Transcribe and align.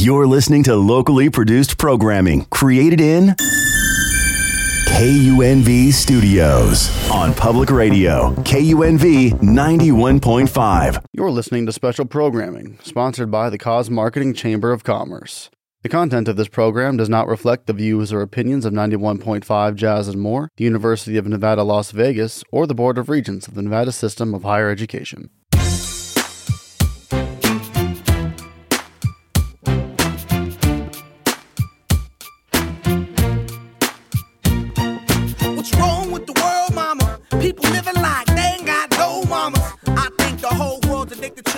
You're 0.00 0.28
listening 0.28 0.62
to 0.62 0.76
locally 0.76 1.28
produced 1.28 1.76
programming 1.76 2.44
created 2.44 3.00
in 3.00 3.34
KUNV 4.86 5.92
Studios 5.92 6.88
on 7.10 7.34
public 7.34 7.68
radio, 7.68 8.32
KUNV 8.44 9.32
91.5. 9.40 11.04
You're 11.12 11.32
listening 11.32 11.66
to 11.66 11.72
special 11.72 12.04
programming 12.04 12.78
sponsored 12.80 13.32
by 13.32 13.50
the 13.50 13.58
Cause 13.58 13.90
Marketing 13.90 14.32
Chamber 14.34 14.70
of 14.70 14.84
Commerce. 14.84 15.50
The 15.82 15.88
content 15.88 16.28
of 16.28 16.36
this 16.36 16.46
program 16.46 16.96
does 16.96 17.08
not 17.08 17.26
reflect 17.26 17.66
the 17.66 17.72
views 17.72 18.12
or 18.12 18.22
opinions 18.22 18.64
of 18.64 18.72
91.5 18.72 19.74
Jazz 19.74 20.06
and 20.06 20.20
More, 20.20 20.48
the 20.56 20.64
University 20.64 21.16
of 21.16 21.26
Nevada, 21.26 21.64
Las 21.64 21.90
Vegas, 21.90 22.44
or 22.52 22.68
the 22.68 22.74
Board 22.74 22.98
of 22.98 23.08
Regents 23.08 23.48
of 23.48 23.54
the 23.54 23.62
Nevada 23.62 23.90
System 23.90 24.32
of 24.32 24.44
Higher 24.44 24.70
Education. 24.70 25.30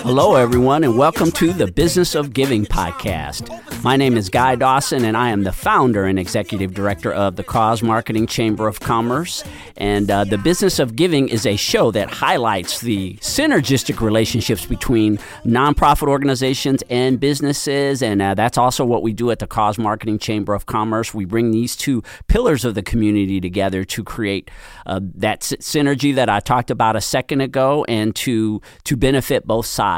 Hello, 0.02 0.34
everyone, 0.34 0.82
and 0.82 0.96
welcome 0.96 1.30
to 1.32 1.52
the 1.52 1.70
Business 1.70 2.14
of 2.14 2.32
Giving 2.32 2.64
podcast. 2.64 3.54
My 3.84 3.96
name 3.96 4.16
is 4.16 4.30
Guy 4.30 4.56
Dawson, 4.56 5.04
and 5.04 5.14
I 5.14 5.28
am 5.28 5.44
the 5.44 5.52
founder 5.52 6.06
and 6.06 6.18
executive 6.18 6.72
director 6.72 7.12
of 7.12 7.36
the 7.36 7.44
Cause 7.44 7.82
Marketing 7.82 8.26
Chamber 8.26 8.66
of 8.66 8.80
Commerce. 8.80 9.44
And 9.76 10.10
uh, 10.10 10.24
the 10.24 10.38
Business 10.38 10.78
of 10.78 10.96
Giving 10.96 11.28
is 11.28 11.44
a 11.44 11.56
show 11.56 11.90
that 11.90 12.10
highlights 12.10 12.80
the 12.80 13.14
synergistic 13.16 14.00
relationships 14.00 14.64
between 14.64 15.18
nonprofit 15.44 16.08
organizations 16.08 16.82
and 16.88 17.20
businesses. 17.20 18.02
And 18.02 18.22
uh, 18.22 18.34
that's 18.34 18.56
also 18.56 18.86
what 18.86 19.02
we 19.02 19.12
do 19.12 19.30
at 19.30 19.38
the 19.38 19.46
Cause 19.46 19.78
Marketing 19.78 20.18
Chamber 20.18 20.54
of 20.54 20.64
Commerce. 20.64 21.12
We 21.12 21.26
bring 21.26 21.50
these 21.50 21.76
two 21.76 22.02
pillars 22.26 22.64
of 22.64 22.74
the 22.74 22.82
community 22.82 23.40
together 23.40 23.84
to 23.84 24.02
create 24.02 24.50
uh, 24.86 25.00
that 25.14 25.40
synergy 25.40 26.14
that 26.14 26.30
I 26.30 26.40
talked 26.40 26.70
about 26.70 26.96
a 26.96 27.00
second 27.02 27.42
ago 27.42 27.84
and 27.86 28.16
to, 28.16 28.62
to 28.84 28.96
benefit 28.96 29.46
both 29.46 29.66
sides. 29.66 29.89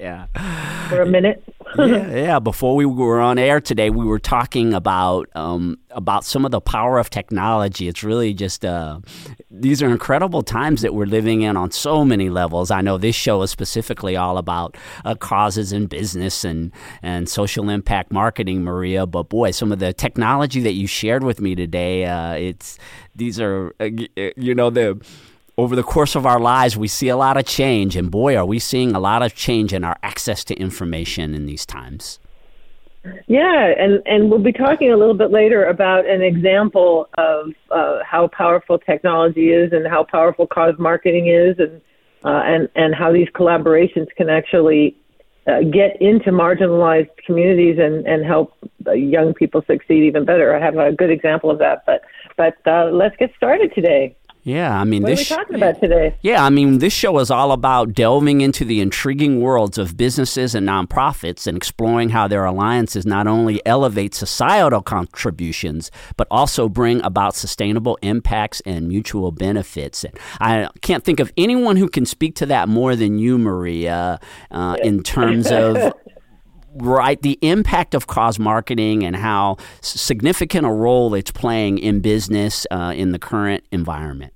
yeah. 0.00 0.88
for 0.88 1.02
a 1.02 1.06
minute. 1.06 1.44
yeah, 1.78 2.12
yeah. 2.12 2.38
Before 2.40 2.74
we 2.74 2.86
were 2.86 3.20
on 3.20 3.38
air 3.38 3.60
today, 3.60 3.90
we 3.90 4.04
were 4.04 4.18
talking 4.18 4.74
about 4.74 5.28
um, 5.36 5.78
about 5.96 6.24
some 6.24 6.44
of 6.44 6.50
the 6.50 6.60
power 6.60 6.98
of 6.98 7.10
technology. 7.10 7.88
It's 7.88 8.04
really 8.04 8.34
just 8.34 8.64
uh, 8.64 9.00
these 9.50 9.82
are 9.82 9.88
incredible 9.88 10.42
times 10.42 10.82
that 10.82 10.94
we're 10.94 11.06
living 11.06 11.42
in 11.42 11.56
on 11.56 11.70
so 11.70 12.04
many 12.04 12.28
levels. 12.28 12.70
I 12.70 12.82
know 12.82 12.98
this 12.98 13.16
show 13.16 13.42
is 13.42 13.50
specifically 13.50 14.14
all 14.14 14.36
about 14.36 14.76
uh, 15.04 15.14
causes 15.14 15.72
in 15.72 15.86
business 15.86 16.44
and 16.44 16.70
and 17.02 17.28
social 17.28 17.70
impact 17.70 18.12
marketing, 18.12 18.62
Maria. 18.62 19.06
But 19.06 19.30
boy, 19.30 19.50
some 19.50 19.72
of 19.72 19.78
the 19.78 19.92
technology 19.92 20.60
that 20.60 20.74
you 20.74 20.86
shared 20.86 21.24
with 21.24 21.40
me 21.40 21.54
today, 21.54 22.04
uh, 22.04 22.34
it's 22.34 22.78
these 23.14 23.40
are 23.40 23.74
uh, 23.80 23.88
you 24.36 24.54
know 24.54 24.68
the 24.70 25.00
over 25.58 25.74
the 25.74 25.82
course 25.82 26.14
of 26.14 26.26
our 26.26 26.38
lives, 26.38 26.76
we 26.76 26.86
see 26.86 27.08
a 27.08 27.16
lot 27.16 27.38
of 27.38 27.46
change, 27.46 27.96
and 27.96 28.10
boy, 28.10 28.36
are 28.36 28.44
we 28.44 28.58
seeing 28.58 28.94
a 28.94 29.00
lot 29.00 29.22
of 29.22 29.34
change 29.34 29.72
in 29.72 29.84
our 29.84 29.96
access 30.02 30.44
to 30.44 30.54
information 30.56 31.34
in 31.34 31.46
these 31.46 31.64
times. 31.64 32.18
Yeah, 33.26 33.72
and 33.78 34.02
and 34.06 34.30
we'll 34.30 34.38
be 34.38 34.52
talking 34.52 34.92
a 34.92 34.96
little 34.96 35.14
bit 35.14 35.30
later 35.30 35.64
about 35.64 36.06
an 36.06 36.22
example 36.22 37.08
of 37.18 37.52
uh, 37.70 37.98
how 38.04 38.28
powerful 38.28 38.78
technology 38.78 39.50
is 39.50 39.72
and 39.72 39.86
how 39.86 40.04
powerful 40.04 40.46
cause 40.46 40.74
marketing 40.78 41.28
is, 41.28 41.58
and 41.58 41.80
uh, 42.24 42.42
and 42.44 42.68
and 42.74 42.94
how 42.94 43.12
these 43.12 43.28
collaborations 43.34 44.06
can 44.16 44.28
actually 44.28 44.96
uh, 45.46 45.60
get 45.62 46.00
into 46.00 46.30
marginalized 46.30 47.10
communities 47.24 47.78
and 47.78 48.06
and 48.06 48.24
help 48.24 48.54
uh, 48.86 48.92
young 48.92 49.34
people 49.34 49.62
succeed 49.66 50.04
even 50.04 50.24
better. 50.24 50.54
I 50.54 50.60
have 50.60 50.76
a 50.76 50.92
good 50.92 51.10
example 51.10 51.50
of 51.50 51.58
that, 51.58 51.84
but 51.86 52.02
but 52.36 52.54
uh, 52.66 52.90
let's 52.92 53.16
get 53.16 53.30
started 53.36 53.72
today. 53.74 54.16
Yeah, 54.46 54.80
I 54.80 54.84
mean, 54.84 55.02
What 55.02 55.08
are 55.08 55.10
we 55.10 55.16
this. 55.16 55.28
talking 55.28 55.56
about 55.56 55.80
today? 55.80 56.16
Yeah, 56.22 56.44
I 56.44 56.50
mean, 56.50 56.78
this 56.78 56.92
show 56.92 57.18
is 57.18 57.32
all 57.32 57.50
about 57.50 57.94
delving 57.94 58.42
into 58.42 58.64
the 58.64 58.80
intriguing 58.80 59.40
worlds 59.40 59.76
of 59.76 59.96
businesses 59.96 60.54
and 60.54 60.68
nonprofits 60.68 61.48
and 61.48 61.56
exploring 61.56 62.10
how 62.10 62.28
their 62.28 62.44
alliances 62.44 63.04
not 63.04 63.26
only 63.26 63.60
elevate 63.66 64.14
societal 64.14 64.82
contributions, 64.82 65.90
but 66.16 66.28
also 66.30 66.68
bring 66.68 67.02
about 67.02 67.34
sustainable 67.34 67.98
impacts 68.02 68.60
and 68.64 68.86
mutual 68.86 69.32
benefits. 69.32 70.04
And 70.04 70.16
I 70.40 70.68
can't 70.80 71.02
think 71.02 71.18
of 71.18 71.32
anyone 71.36 71.74
who 71.74 71.88
can 71.88 72.06
speak 72.06 72.36
to 72.36 72.46
that 72.46 72.68
more 72.68 72.94
than 72.94 73.18
you, 73.18 73.38
Maria, 73.38 74.20
uh, 74.52 74.76
in 74.80 75.02
terms 75.02 75.50
of. 75.50 75.92
Right, 76.78 77.20
the 77.20 77.38
impact 77.40 77.94
of 77.94 78.06
cause 78.06 78.38
marketing 78.38 79.02
and 79.02 79.16
how 79.16 79.56
significant 79.80 80.66
a 80.66 80.70
role 80.70 81.14
it's 81.14 81.30
playing 81.30 81.78
in 81.78 82.00
business 82.00 82.66
uh, 82.70 82.92
in 82.94 83.12
the 83.12 83.18
current 83.18 83.64
environment. 83.72 84.34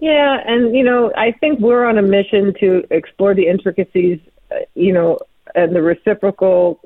Yeah, 0.00 0.38
and 0.46 0.76
you 0.76 0.84
know, 0.84 1.12
I 1.16 1.32
think 1.32 1.58
we're 1.58 1.84
on 1.84 1.98
a 1.98 2.02
mission 2.02 2.54
to 2.60 2.84
explore 2.90 3.34
the 3.34 3.48
intricacies, 3.48 4.20
uh, 4.52 4.58
you 4.74 4.92
know, 4.92 5.18
and 5.56 5.74
the 5.74 5.82
reciprocal 5.82 6.80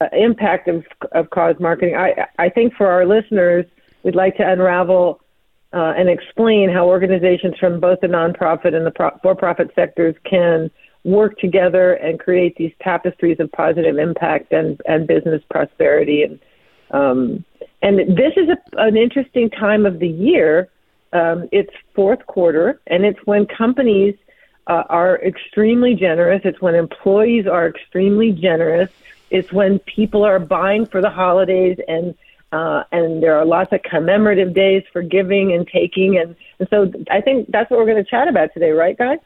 uh, 0.00 0.08
impact 0.12 0.66
of 0.66 0.84
of 1.12 1.30
cause 1.30 1.54
marketing. 1.60 1.94
I 1.94 2.26
I 2.38 2.48
think 2.48 2.74
for 2.74 2.88
our 2.88 3.06
listeners, 3.06 3.64
we'd 4.02 4.16
like 4.16 4.36
to 4.38 4.50
unravel 4.50 5.20
uh, 5.72 5.92
and 5.96 6.08
explain 6.08 6.68
how 6.68 6.86
organizations 6.86 7.54
from 7.60 7.78
both 7.78 8.00
the 8.00 8.08
nonprofit 8.08 8.74
and 8.74 8.84
the 8.84 8.90
pro- 8.90 9.16
for-profit 9.22 9.70
sectors 9.74 10.16
can 10.24 10.70
work 11.06 11.38
together 11.38 11.94
and 11.94 12.18
create 12.18 12.56
these 12.56 12.72
tapestries 12.82 13.38
of 13.40 13.50
positive 13.52 13.96
impact 13.96 14.52
and 14.52 14.80
and 14.86 15.06
business 15.06 15.42
prosperity 15.50 16.22
and 16.22 16.38
um, 16.90 17.44
and 17.82 18.16
this 18.16 18.32
is 18.36 18.48
a, 18.48 18.58
an 18.78 18.96
interesting 18.96 19.48
time 19.50 19.86
of 19.86 19.98
the 19.98 20.08
year 20.08 20.70
um, 21.12 21.48
it's 21.52 21.72
fourth 21.94 22.26
quarter, 22.26 22.80
and 22.86 23.04
it's 23.04 23.18
when 23.24 23.46
companies 23.46 24.14
uh, 24.66 24.82
are 24.88 25.22
extremely 25.22 25.94
generous. 25.94 26.42
It's 26.44 26.60
when 26.60 26.74
employees 26.74 27.46
are 27.46 27.68
extremely 27.68 28.32
generous. 28.32 28.90
It's 29.30 29.52
when 29.52 29.78
people 29.80 30.24
are 30.24 30.38
buying 30.38 30.86
for 30.86 31.00
the 31.00 31.10
holidays, 31.10 31.78
and 31.88 32.14
uh, 32.52 32.84
and 32.92 33.22
there 33.22 33.36
are 33.36 33.44
lots 33.44 33.72
of 33.72 33.82
commemorative 33.82 34.54
days 34.54 34.82
for 34.92 35.02
giving 35.02 35.52
and 35.52 35.66
taking, 35.66 36.16
and, 36.16 36.36
and 36.58 36.68
so 36.68 36.92
I 37.10 37.20
think 37.20 37.50
that's 37.50 37.70
what 37.70 37.78
we're 37.78 37.86
going 37.86 38.02
to 38.02 38.10
chat 38.10 38.28
about 38.28 38.52
today, 38.54 38.70
right, 38.70 38.96
guys? 38.96 39.18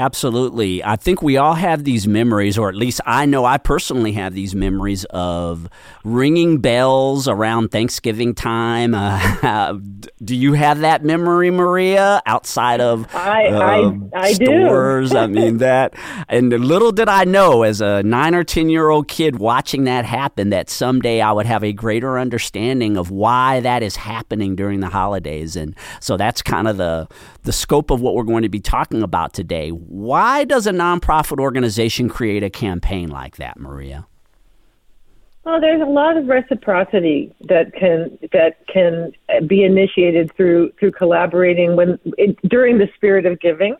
Absolutely. 0.00 0.82
I 0.82 0.96
think 0.96 1.20
we 1.20 1.36
all 1.36 1.52
have 1.52 1.84
these 1.84 2.08
memories, 2.08 2.56
or 2.56 2.70
at 2.70 2.74
least 2.74 3.02
I 3.04 3.26
know 3.26 3.44
I 3.44 3.58
personally 3.58 4.12
have 4.12 4.32
these 4.32 4.54
memories 4.54 5.04
of 5.10 5.68
ringing 6.04 6.56
bells 6.58 7.28
around 7.28 7.68
Thanksgiving 7.70 8.34
time. 8.34 8.94
Uh, 9.50 9.78
do 10.22 10.36
you 10.36 10.52
have 10.52 10.80
that 10.80 11.02
memory, 11.04 11.50
Maria, 11.50 12.22
outside 12.26 12.80
of 12.80 13.06
I- 13.14 13.46
uh, 13.48 13.92
I- 14.14 14.20
I 14.28 14.32
do. 14.34 14.44
stores? 14.44 15.14
I 15.14 15.26
mean, 15.26 15.58
that. 15.58 15.94
And 16.28 16.50
little 16.52 16.92
did 16.92 17.08
I 17.08 17.24
know 17.24 17.62
as 17.62 17.80
a 17.80 18.02
nine 18.02 18.34
or 18.34 18.44
10 18.44 18.68
year 18.70 18.88
old 18.88 19.08
kid 19.08 19.38
watching 19.38 19.84
that 19.84 20.04
happen 20.04 20.50
that 20.50 20.70
someday 20.70 21.20
I 21.20 21.32
would 21.32 21.46
have 21.46 21.64
a 21.64 21.72
greater 21.72 22.18
understanding 22.18 22.96
of 22.96 23.10
why 23.10 23.60
that 23.60 23.82
is 23.82 23.96
happening 23.96 24.56
during 24.56 24.80
the 24.80 24.88
holidays. 24.88 25.56
And 25.56 25.74
so 26.00 26.16
that's 26.16 26.42
kind 26.42 26.68
of 26.68 26.76
the, 26.76 27.08
the 27.42 27.52
scope 27.52 27.90
of 27.90 28.00
what 28.00 28.14
we're 28.14 28.24
going 28.24 28.42
to 28.42 28.48
be 28.48 28.60
talking 28.60 29.02
about 29.02 29.32
today. 29.32 29.70
Why 29.90 30.44
does 30.44 30.68
a 30.68 30.70
nonprofit 30.70 31.40
organization 31.40 32.08
create 32.08 32.44
a 32.44 32.48
campaign 32.48 33.08
like 33.08 33.38
that, 33.38 33.58
Maria? 33.58 34.06
Well, 35.42 35.60
there's 35.60 35.82
a 35.82 35.84
lot 35.84 36.16
of 36.16 36.28
reciprocity 36.28 37.34
that 37.48 37.74
can 37.74 38.16
that 38.30 38.64
can 38.68 39.10
be 39.48 39.64
initiated 39.64 40.32
through 40.36 40.70
through 40.78 40.92
collaborating 40.92 41.74
when 41.74 41.98
it, 42.18 42.38
during 42.48 42.78
the 42.78 42.88
spirit 42.94 43.26
of 43.26 43.40
giving. 43.40 43.74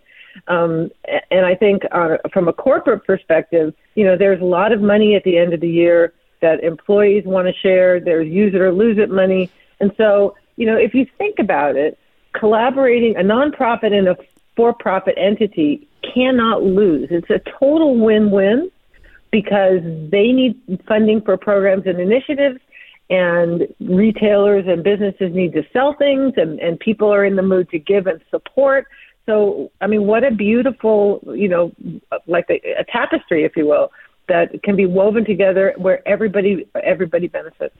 Um, 0.48 0.90
and 1.30 1.46
I 1.46 1.54
think 1.54 1.82
uh, 1.92 2.16
from 2.32 2.48
a 2.48 2.52
corporate 2.52 3.06
perspective, 3.06 3.72
you 3.94 4.04
know, 4.04 4.16
there's 4.16 4.40
a 4.40 4.44
lot 4.44 4.72
of 4.72 4.80
money 4.80 5.14
at 5.14 5.22
the 5.22 5.38
end 5.38 5.54
of 5.54 5.60
the 5.60 5.70
year 5.70 6.12
that 6.40 6.64
employees 6.64 7.22
want 7.24 7.46
to 7.46 7.54
share. 7.54 8.00
There's 8.00 8.26
use 8.26 8.52
it 8.52 8.60
or 8.60 8.72
lose 8.72 8.98
it 8.98 9.10
money. 9.10 9.48
And 9.78 9.92
so, 9.96 10.34
you 10.56 10.66
know, 10.66 10.76
if 10.76 10.92
you 10.92 11.06
think 11.18 11.38
about 11.38 11.76
it, 11.76 11.96
collaborating 12.32 13.14
a 13.14 13.20
nonprofit 13.20 13.92
and 13.92 14.08
a 14.08 14.16
for-profit 14.56 15.14
entity 15.16 15.86
cannot 16.14 16.62
lose. 16.62 17.08
It's 17.10 17.30
a 17.30 17.40
total 17.58 17.96
win-win 17.96 18.70
because 19.30 19.80
they 19.82 20.32
need 20.32 20.82
funding 20.88 21.20
for 21.20 21.36
programs 21.36 21.86
and 21.86 22.00
initiatives 22.00 22.60
and 23.08 23.66
retailers 23.80 24.64
and 24.68 24.84
businesses 24.84 25.34
need 25.34 25.52
to 25.52 25.62
sell 25.72 25.94
things 25.94 26.34
and, 26.36 26.60
and 26.60 26.78
people 26.78 27.12
are 27.12 27.24
in 27.24 27.36
the 27.36 27.42
mood 27.42 27.68
to 27.70 27.78
give 27.78 28.06
and 28.06 28.20
support. 28.30 28.86
So, 29.26 29.70
I 29.80 29.86
mean, 29.86 30.06
what 30.06 30.24
a 30.24 30.30
beautiful, 30.30 31.20
you 31.26 31.48
know, 31.48 31.72
like 32.26 32.46
a, 32.50 32.60
a 32.78 32.84
tapestry, 32.84 33.44
if 33.44 33.56
you 33.56 33.66
will, 33.66 33.92
that 34.28 34.62
can 34.62 34.76
be 34.76 34.86
woven 34.86 35.24
together 35.24 35.74
where 35.76 36.06
everybody 36.08 36.66
everybody 36.82 37.26
benefits. 37.26 37.74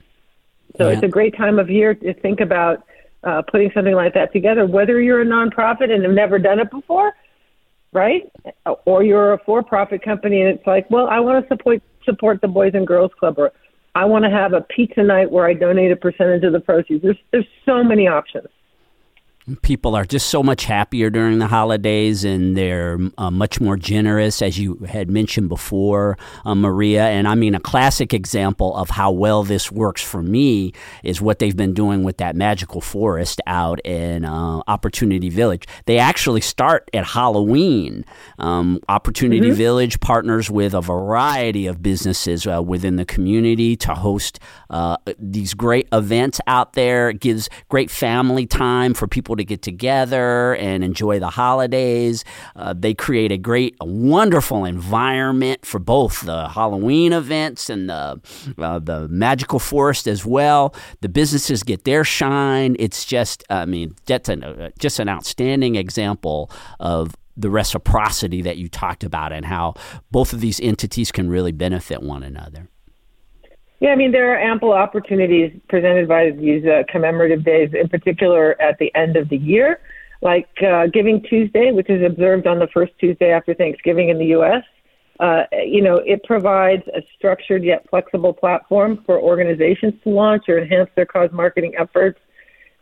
So 0.77 0.87
yeah. 0.87 0.95
it's 0.95 1.03
a 1.03 1.07
great 1.07 1.35
time 1.35 1.59
of 1.59 1.69
year 1.69 1.93
to 1.95 2.13
think 2.13 2.39
about 2.41 2.85
uh, 3.23 3.41
putting 3.49 3.71
something 3.73 3.95
like 3.95 4.13
that 4.13 4.33
together, 4.33 4.65
whether 4.65 5.01
you're 5.01 5.21
a 5.21 5.25
nonprofit 5.25 5.91
and 5.91 6.03
have 6.03 6.11
never 6.11 6.39
done 6.39 6.59
it 6.59 6.69
before, 6.71 7.13
right? 7.93 8.31
Or 8.85 9.03
you're 9.03 9.33
a 9.33 9.39
for-profit 9.45 10.03
company 10.03 10.41
and 10.41 10.49
it's 10.49 10.65
like, 10.65 10.89
well, 10.89 11.07
I 11.09 11.19
want 11.19 11.43
to 11.43 11.47
support 11.47 11.81
support 12.05 12.41
the 12.41 12.47
Boys 12.47 12.71
and 12.73 12.87
Girls 12.87 13.11
Club, 13.19 13.35
or 13.37 13.51
I 13.93 14.05
want 14.05 14.25
to 14.25 14.31
have 14.31 14.53
a 14.53 14.61
pizza 14.61 15.03
night 15.03 15.31
where 15.31 15.45
I 15.45 15.53
donate 15.53 15.91
a 15.91 15.95
percentage 15.95 16.43
of 16.43 16.53
the 16.53 16.59
proceeds. 16.59 17.03
There's 17.03 17.17
there's 17.31 17.47
so 17.65 17.83
many 17.83 18.07
options 18.07 18.47
people 19.61 19.95
are 19.95 20.05
just 20.05 20.27
so 20.27 20.43
much 20.43 20.65
happier 20.65 21.09
during 21.09 21.39
the 21.39 21.47
holidays 21.47 22.23
and 22.23 22.55
they're 22.55 22.99
uh, 23.17 23.31
much 23.31 23.59
more 23.59 23.75
generous, 23.75 24.41
as 24.41 24.59
you 24.59 24.75
had 24.87 25.09
mentioned 25.09 25.49
before, 25.49 26.17
uh, 26.45 26.53
Maria. 26.53 27.07
And 27.07 27.27
I 27.27 27.35
mean, 27.35 27.55
a 27.55 27.59
classic 27.59 28.13
example 28.13 28.75
of 28.75 28.89
how 28.91 29.11
well 29.11 29.43
this 29.43 29.71
works 29.71 30.03
for 30.03 30.21
me 30.21 30.73
is 31.03 31.21
what 31.21 31.39
they've 31.39 31.55
been 31.55 31.73
doing 31.73 32.03
with 32.03 32.17
that 32.17 32.35
magical 32.35 32.81
forest 32.81 33.41
out 33.47 33.79
in 33.85 34.25
uh, 34.25 34.61
Opportunity 34.67 35.29
Village. 35.29 35.67
They 35.85 35.97
actually 35.97 36.41
start 36.41 36.89
at 36.93 37.05
Halloween. 37.05 38.05
Um, 38.37 38.79
Opportunity 38.89 39.47
mm-hmm. 39.47 39.55
Village 39.55 39.99
partners 40.01 40.49
with 40.51 40.73
a 40.73 40.81
variety 40.81 41.67
of 41.67 41.81
businesses 41.81 42.45
uh, 42.45 42.61
within 42.61 42.95
the 42.95 43.05
community 43.05 43.75
to 43.77 43.95
host 43.95 44.39
uh, 44.69 44.97
these 45.17 45.53
great 45.53 45.87
events 45.91 46.39
out 46.47 46.73
there. 46.73 47.09
It 47.09 47.19
gives 47.19 47.49
great 47.69 47.89
family 47.89 48.45
time 48.45 48.93
for 48.93 49.07
people 49.07 49.30
to 49.35 49.41
to 49.41 49.45
get 49.45 49.61
together 49.61 50.55
and 50.55 50.83
enjoy 50.83 51.19
the 51.19 51.29
holidays. 51.29 52.23
Uh, 52.55 52.73
they 52.77 52.93
create 52.93 53.31
a 53.31 53.37
great, 53.37 53.75
a 53.81 53.85
wonderful 53.85 54.65
environment 54.65 55.65
for 55.65 55.79
both 55.79 56.21
the 56.21 56.47
Halloween 56.49 57.11
events 57.13 57.69
and 57.69 57.89
the 57.89 58.21
uh, 58.57 58.79
the 58.79 59.07
magical 59.09 59.59
forest 59.59 60.07
as 60.07 60.25
well. 60.25 60.73
The 61.01 61.09
businesses 61.09 61.63
get 61.63 61.83
their 61.83 62.03
shine. 62.03 62.75
It's 62.79 63.03
just, 63.05 63.43
I 63.49 63.65
mean, 63.65 63.95
that's 64.05 64.29
an, 64.29 64.43
uh, 64.43 64.69
just 64.79 64.99
an 64.99 65.09
outstanding 65.09 65.75
example 65.75 66.51
of 66.79 67.15
the 67.35 67.49
reciprocity 67.49 68.41
that 68.43 68.57
you 68.57 68.69
talked 68.69 69.03
about 69.03 69.31
and 69.33 69.45
how 69.45 69.73
both 70.11 70.33
of 70.33 70.41
these 70.41 70.59
entities 70.59 71.11
can 71.11 71.29
really 71.29 71.51
benefit 71.51 72.03
one 72.03 72.23
another. 72.23 72.70
Yeah, 73.81 73.89
I 73.89 73.95
mean, 73.95 74.11
there 74.11 74.31
are 74.31 74.37
ample 74.37 74.73
opportunities 74.73 75.51
presented 75.67 76.07
by 76.07 76.29
these 76.29 76.63
uh, 76.65 76.83
commemorative 76.87 77.43
days, 77.43 77.71
in 77.73 77.89
particular 77.89 78.55
at 78.61 78.77
the 78.77 78.93
end 78.93 79.17
of 79.17 79.27
the 79.29 79.37
year, 79.37 79.79
like 80.21 80.47
uh, 80.61 80.85
Giving 80.85 81.23
Tuesday, 81.23 81.71
which 81.71 81.89
is 81.89 82.05
observed 82.05 82.45
on 82.45 82.59
the 82.59 82.67
first 82.67 82.93
Tuesday 82.99 83.31
after 83.31 83.55
Thanksgiving 83.55 84.09
in 84.09 84.19
the 84.19 84.27
U.S. 84.27 84.63
Uh, 85.19 85.45
you 85.65 85.81
know, 85.81 85.95
it 85.95 86.23
provides 86.23 86.83
a 86.89 87.01
structured 87.17 87.63
yet 87.63 87.89
flexible 87.89 88.33
platform 88.33 89.01
for 89.03 89.19
organizations 89.19 89.95
to 90.03 90.11
launch 90.11 90.43
or 90.47 90.59
enhance 90.59 90.91
their 90.95 91.07
cause 91.07 91.31
marketing 91.31 91.73
efforts. 91.79 92.19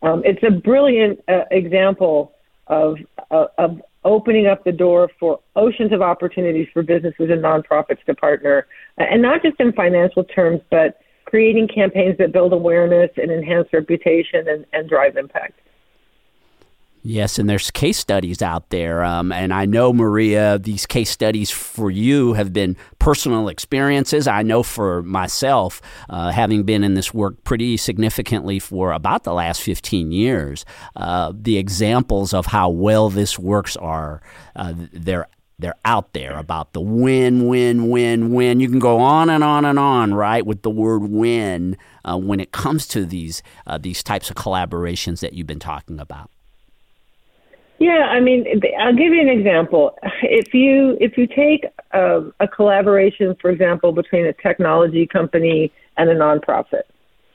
Um, 0.01 0.21
it's 0.25 0.43
a 0.43 0.51
brilliant 0.51 1.23
uh, 1.29 1.45
example 1.49 2.33
of, 2.67 2.97
uh, 3.31 3.45
of 3.57 3.81
opening 4.03 4.47
up 4.47 4.63
the 4.63 4.71
door 4.71 5.09
for 5.19 5.39
oceans 5.55 5.91
of 5.91 6.01
opportunities 6.01 6.67
for 6.73 6.83
businesses 6.83 7.29
and 7.29 7.43
nonprofits 7.43 8.03
to 8.05 8.15
partner, 8.15 8.67
uh, 8.97 9.03
and 9.09 9.21
not 9.21 9.41
just 9.41 9.59
in 9.59 9.73
financial 9.73 10.23
terms, 10.23 10.61
but 10.71 10.99
creating 11.25 11.67
campaigns 11.67 12.17
that 12.17 12.31
build 12.31 12.53
awareness 12.53 13.11
and 13.17 13.31
enhance 13.31 13.67
reputation 13.71 14.47
and, 14.47 14.65
and 14.73 14.89
drive 14.89 15.17
impact. 15.17 15.59
Yes, 17.01 17.39
and 17.39 17.49
there's 17.49 17.71
case 17.71 17.97
studies 17.97 18.41
out 18.41 18.69
there. 18.71 19.03
Um, 19.03 19.31
and 19.31 19.53
I 19.53 19.65
know, 19.65 19.93
Maria, 19.93 20.59
these 20.59 20.85
case 20.85 21.09
studies 21.09 21.49
for 21.49 21.89
you 21.89 22.33
have 22.33 22.51
been 22.51 22.75
personal 22.99 23.47
experiences. 23.47 24.27
I 24.27 24.43
know 24.43 24.63
for 24.63 25.01
myself, 25.03 25.81
uh, 26.09 26.31
having 26.31 26.63
been 26.63 26.83
in 26.83 26.95
this 26.95 27.13
work 27.13 27.43
pretty 27.45 27.77
significantly 27.77 28.59
for 28.59 28.91
about 28.91 29.23
the 29.23 29.33
last 29.33 29.61
15 29.61 30.11
years, 30.11 30.65
uh, 30.97 31.31
the 31.33 31.57
examples 31.57 32.33
of 32.33 32.47
how 32.47 32.69
well 32.69 33.09
this 33.09 33.39
works 33.39 33.77
are 33.77 34.21
uh, 34.55 34.73
they're 34.75 35.27
they're 35.57 35.75
out 35.83 36.13
there 36.13 36.37
about 36.37 36.71
the 36.71 36.79
win, 36.79 37.45
win, 37.47 37.89
win, 37.89 38.33
win. 38.33 38.61
You 38.61 38.69
can 38.69 38.79
go 38.79 38.99
on 38.99 39.29
and 39.29 39.43
on 39.43 39.65
and 39.65 39.77
on, 39.77 40.13
right, 40.13 40.45
with 40.45 40.61
the 40.61 40.69
word 40.69 41.03
win 41.09 41.75
uh, 42.05 42.17
when 42.17 42.39
it 42.39 42.53
comes 42.53 42.87
to 42.87 43.05
these 43.05 43.43
uh, 43.67 43.77
these 43.77 44.01
types 44.01 44.29
of 44.29 44.37
collaborations 44.37 45.19
that 45.19 45.33
you've 45.33 45.47
been 45.47 45.59
talking 45.59 45.99
about. 45.99 46.29
Yeah, 47.79 48.07
I 48.11 48.19
mean, 48.19 48.45
I'll 48.79 48.95
give 48.95 49.13
you 49.13 49.21
an 49.21 49.29
example. 49.29 49.97
If 50.21 50.53
you 50.53 50.97
if 50.99 51.17
you 51.17 51.27
take 51.27 51.65
a, 51.91 52.29
a 52.39 52.47
collaboration, 52.47 53.35
for 53.41 53.49
example, 53.49 53.93
between 53.93 54.25
a 54.25 54.33
technology 54.33 55.07
company 55.07 55.71
and 55.97 56.09
a 56.09 56.15
nonprofit, 56.15 56.83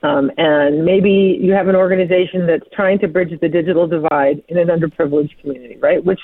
um, 0.03 0.31
and 0.37 0.85
maybe 0.85 1.39
you 1.41 1.53
have 1.53 1.69
an 1.69 1.75
organization 1.75 2.47
that's 2.47 2.67
trying 2.75 2.99
to 2.99 3.09
bridge 3.09 3.39
the 3.41 3.49
digital 3.49 3.87
divide 3.87 4.43
in 4.49 4.59
an 4.59 4.69
underprivileged 4.69 5.41
community, 5.41 5.79
right? 5.79 6.05
Which 6.05 6.21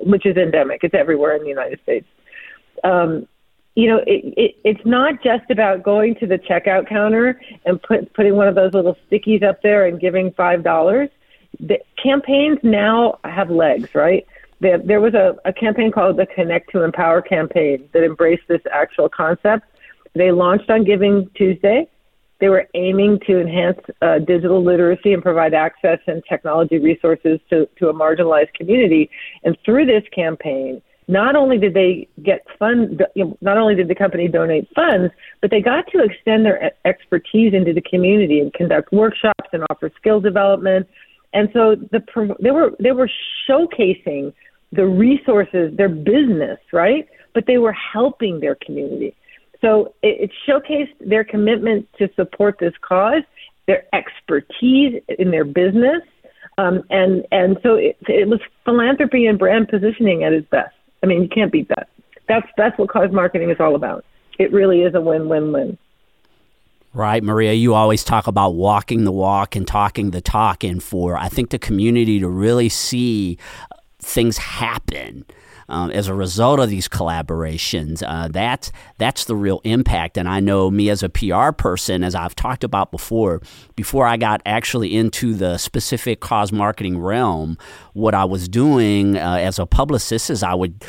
which 0.00 0.24
is 0.24 0.36
endemic. 0.36 0.80
It's 0.82 0.94
everywhere 0.94 1.36
in 1.36 1.42
the 1.42 1.48
United 1.48 1.78
States. 1.82 2.06
Um, 2.84 3.28
you 3.74 3.88
know, 3.88 3.98
it, 4.06 4.34
it, 4.36 4.56
it's 4.64 4.84
not 4.86 5.22
just 5.22 5.50
about 5.50 5.82
going 5.82 6.14
to 6.16 6.26
the 6.26 6.38
checkout 6.38 6.88
counter 6.88 7.40
and 7.64 7.80
put, 7.82 8.12
putting 8.14 8.34
one 8.34 8.48
of 8.48 8.54
those 8.54 8.72
little 8.72 8.96
stickies 9.08 9.44
up 9.44 9.62
there 9.62 9.86
and 9.86 10.00
giving 10.00 10.32
five 10.32 10.64
dollars 10.64 11.10
the 11.60 11.78
campaigns 12.02 12.58
now 12.62 13.18
have 13.24 13.50
legs, 13.50 13.94
right? 13.94 14.26
There, 14.60 14.78
there 14.78 15.00
was 15.00 15.14
a, 15.14 15.36
a 15.44 15.52
campaign 15.52 15.92
called 15.92 16.16
the 16.16 16.26
Connect 16.26 16.70
to 16.72 16.82
Empower 16.82 17.22
campaign 17.22 17.88
that 17.92 18.02
embraced 18.04 18.48
this 18.48 18.60
actual 18.72 19.08
concept. 19.08 19.64
They 20.14 20.32
launched 20.32 20.70
on 20.70 20.84
Giving 20.84 21.30
Tuesday. 21.36 21.88
They 22.40 22.48
were 22.48 22.66
aiming 22.74 23.20
to 23.26 23.40
enhance 23.40 23.78
uh, 24.00 24.20
digital 24.20 24.62
literacy 24.62 25.12
and 25.12 25.22
provide 25.22 25.54
access 25.54 25.98
and 26.06 26.22
technology 26.28 26.78
resources 26.78 27.40
to, 27.50 27.68
to 27.78 27.88
a 27.88 27.94
marginalized 27.94 28.54
community. 28.54 29.10
And 29.42 29.56
through 29.64 29.86
this 29.86 30.04
campaign, 30.14 30.80
not 31.08 31.34
only 31.36 31.58
did 31.58 31.74
they 31.74 32.06
get 32.22 32.44
fund, 32.58 33.02
you 33.14 33.24
know, 33.24 33.38
not 33.40 33.56
only 33.56 33.74
did 33.74 33.88
the 33.88 33.94
company 33.94 34.28
donate 34.28 34.68
funds, 34.74 35.12
but 35.40 35.50
they 35.50 35.60
got 35.60 35.86
to 35.92 36.02
extend 36.02 36.44
their 36.44 36.72
expertise 36.84 37.54
into 37.54 37.72
the 37.72 37.80
community 37.80 38.40
and 38.40 38.52
conduct 38.52 38.92
workshops 38.92 39.48
and 39.52 39.64
offer 39.70 39.90
skill 39.96 40.20
development, 40.20 40.86
and 41.32 41.48
so 41.52 41.76
the 41.76 42.02
they 42.40 42.50
were 42.50 42.72
they 42.80 42.92
were 42.92 43.10
showcasing 43.48 44.32
the 44.72 44.86
resources, 44.86 45.76
their 45.76 45.88
business, 45.88 46.58
right? 46.72 47.08
But 47.34 47.46
they 47.46 47.58
were 47.58 47.72
helping 47.72 48.40
their 48.40 48.54
community. 48.56 49.14
So 49.60 49.94
it, 50.02 50.30
it 50.30 50.30
showcased 50.46 50.94
their 51.00 51.24
commitment 51.24 51.88
to 51.98 52.08
support 52.14 52.58
this 52.58 52.74
cause, 52.80 53.22
their 53.66 53.84
expertise 53.94 55.02
in 55.18 55.30
their 55.30 55.44
business, 55.44 56.02
um, 56.58 56.82
and 56.90 57.26
and 57.30 57.58
so 57.62 57.74
it, 57.74 57.96
it 58.08 58.28
was 58.28 58.40
philanthropy 58.64 59.26
and 59.26 59.38
brand 59.38 59.68
positioning 59.68 60.24
at 60.24 60.32
its 60.32 60.48
best. 60.48 60.74
I 61.02 61.06
mean, 61.06 61.22
you 61.22 61.28
can't 61.28 61.52
beat 61.52 61.68
that. 61.68 61.88
That's 62.28 62.46
that's 62.56 62.78
what 62.78 62.88
cause 62.88 63.10
marketing 63.12 63.50
is 63.50 63.58
all 63.60 63.74
about. 63.74 64.04
It 64.38 64.52
really 64.52 64.82
is 64.82 64.94
a 64.94 65.00
win-win-win. 65.00 65.78
Right, 66.98 67.22
Maria, 67.22 67.52
you 67.52 67.74
always 67.74 68.02
talk 68.02 68.26
about 68.26 68.56
walking 68.56 69.04
the 69.04 69.12
walk 69.12 69.54
and 69.54 69.64
talking 69.64 70.10
the 70.10 70.20
talk. 70.20 70.64
And 70.64 70.82
for, 70.82 71.16
I 71.16 71.28
think, 71.28 71.50
the 71.50 71.58
community 71.58 72.18
to 72.18 72.28
really 72.28 72.68
see 72.68 73.38
things 74.00 74.36
happen 74.36 75.24
um, 75.68 75.92
as 75.92 76.08
a 76.08 76.14
result 76.14 76.58
of 76.58 76.70
these 76.70 76.88
collaborations, 76.88 78.02
uh, 78.04 78.26
that's, 78.26 78.72
that's 78.96 79.26
the 79.26 79.36
real 79.36 79.60
impact. 79.62 80.18
And 80.18 80.28
I 80.28 80.40
know 80.40 80.72
me 80.72 80.90
as 80.90 81.04
a 81.04 81.08
PR 81.08 81.52
person, 81.52 82.02
as 82.02 82.16
I've 82.16 82.34
talked 82.34 82.64
about 82.64 82.90
before, 82.90 83.42
before 83.76 84.04
I 84.04 84.16
got 84.16 84.42
actually 84.44 84.96
into 84.96 85.34
the 85.34 85.56
specific 85.56 86.18
cause 86.18 86.50
marketing 86.50 86.98
realm, 86.98 87.58
what 87.92 88.16
I 88.16 88.24
was 88.24 88.48
doing 88.48 89.16
uh, 89.16 89.36
as 89.40 89.60
a 89.60 89.66
publicist 89.66 90.30
is 90.30 90.42
I 90.42 90.54
would 90.54 90.82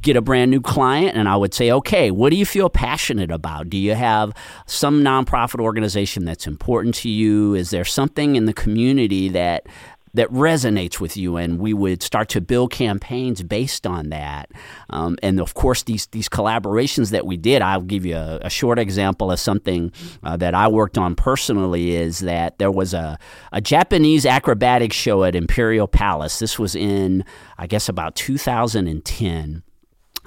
get 0.00 0.16
a 0.16 0.22
brand 0.22 0.50
new 0.50 0.60
client 0.60 1.16
and 1.16 1.28
I 1.28 1.36
would 1.36 1.54
say, 1.54 1.70
okay, 1.70 2.10
what 2.10 2.30
do 2.30 2.36
you 2.36 2.46
feel 2.46 2.70
passionate 2.70 3.30
about? 3.30 3.68
Do 3.70 3.76
you 3.76 3.94
have 3.94 4.32
some 4.66 5.02
nonprofit 5.02 5.60
organization 5.60 6.24
that's 6.24 6.46
important 6.46 6.94
to 6.96 7.08
you? 7.08 7.54
Is 7.54 7.70
there 7.70 7.84
something 7.84 8.36
in 8.36 8.46
the 8.46 8.54
community 8.54 9.28
that 9.30 9.66
that 10.14 10.28
resonates 10.30 10.98
with 10.98 11.16
you, 11.16 11.36
and 11.36 11.58
we 11.58 11.72
would 11.72 12.02
start 12.02 12.28
to 12.30 12.40
build 12.40 12.72
campaigns 12.72 13.42
based 13.42 13.86
on 13.86 14.08
that. 14.08 14.50
Um, 14.88 15.16
and 15.22 15.40
of 15.40 15.54
course, 15.54 15.84
these 15.84 16.06
these 16.06 16.28
collaborations 16.28 17.10
that 17.10 17.26
we 17.26 17.36
did, 17.36 17.62
I'll 17.62 17.80
give 17.80 18.04
you 18.04 18.16
a, 18.16 18.40
a 18.42 18.50
short 18.50 18.78
example 18.78 19.30
of 19.30 19.38
something 19.38 19.92
uh, 20.22 20.36
that 20.38 20.54
I 20.54 20.68
worked 20.68 20.98
on 20.98 21.14
personally. 21.14 21.92
Is 21.94 22.20
that 22.20 22.58
there 22.58 22.70
was 22.72 22.92
a 22.92 23.18
a 23.52 23.60
Japanese 23.60 24.26
acrobatic 24.26 24.92
show 24.92 25.22
at 25.24 25.36
Imperial 25.36 25.86
Palace. 25.86 26.38
This 26.38 26.58
was 26.58 26.74
in, 26.74 27.24
I 27.58 27.66
guess, 27.66 27.88
about 27.88 28.16
2010 28.16 29.62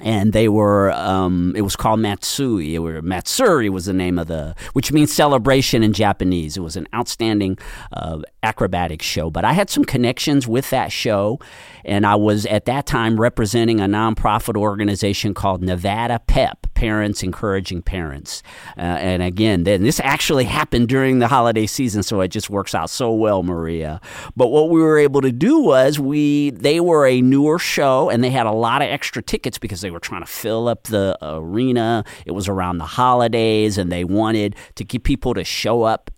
and 0.04 0.34
they 0.34 0.50
were 0.50 0.92
um, 0.92 1.54
it 1.56 1.62
was 1.62 1.76
called 1.76 2.00
matsui. 2.00 2.78
Or 2.78 3.02
matsuri 3.02 3.70
was 3.70 3.86
the 3.86 3.94
name 3.94 4.20
of 4.20 4.28
the 4.28 4.54
which 4.74 4.92
means 4.92 5.12
celebration 5.12 5.82
in 5.82 5.94
japanese. 5.94 6.58
It 6.58 6.60
was 6.60 6.76
an 6.76 6.88
outstanding 6.94 7.58
uh, 7.94 8.20
acrobatic 8.44 9.02
show. 9.02 9.32
But 9.32 9.46
i 9.46 9.54
had 9.54 9.70
some 9.70 9.86
connections 9.86 10.48
with 10.48 10.70
that 10.70 10.92
show. 10.92 11.40
And 11.86 12.06
i 12.06 12.16
was 12.16 12.46
at 12.46 12.66
that 12.66 12.86
time 12.86 13.20
representing 13.20 13.80
a 13.80 13.86
nonprofit 13.86 14.58
organization 14.58 15.34
called 15.34 15.64
nevada 15.64 16.20
pep 16.28 16.68
parents 16.74 17.24
encouraging 17.24 17.82
parents. 17.82 18.44
Uh, 18.78 18.82
and 18.82 19.24
again 19.24 19.64
then 19.64 19.84
this 19.84 20.02
actually 20.02 20.44
happened 20.44 20.90
during 20.90 21.20
the 21.20 21.30
holiday 21.30 21.66
season 21.66 22.04
so 22.04 22.20
it 22.20 22.28
just 22.28 22.50
works 22.50 22.76
out 22.76 22.90
so 22.90 23.14
well 23.14 23.42
maria. 23.42 24.02
But 24.36 24.48
what 24.48 24.70
we 24.70 24.82
were 24.82 24.98
able 24.98 25.22
to 25.22 25.32
do 25.32 25.60
was 25.60 25.98
we 25.98 26.50
they 26.50 26.82
were 26.82 27.08
a 27.08 27.22
newer 27.22 27.58
show 27.58 28.10
and 28.10 28.22
they 28.22 28.30
had 28.30 28.46
a 28.46 28.52
lot 28.52 28.82
of 28.82 28.90
extra 28.90 29.24
tickets 29.24 29.58
because 29.58 29.80
they 29.80 29.93
were 29.94 30.00
trying 30.00 30.22
to 30.22 30.28
fill 30.28 30.68
up 30.68 30.84
the 30.84 31.18
arena. 31.22 32.04
It 32.26 32.32
was 32.32 32.48
around 32.48 32.80
the 32.80 32.86
holidays, 32.86 33.78
and 33.78 33.92
they 33.92 34.04
wanted 34.04 34.56
to 34.76 34.84
get 34.84 35.04
people 35.04 35.34
to 35.34 35.44
show 35.44 35.84
up 35.84 36.12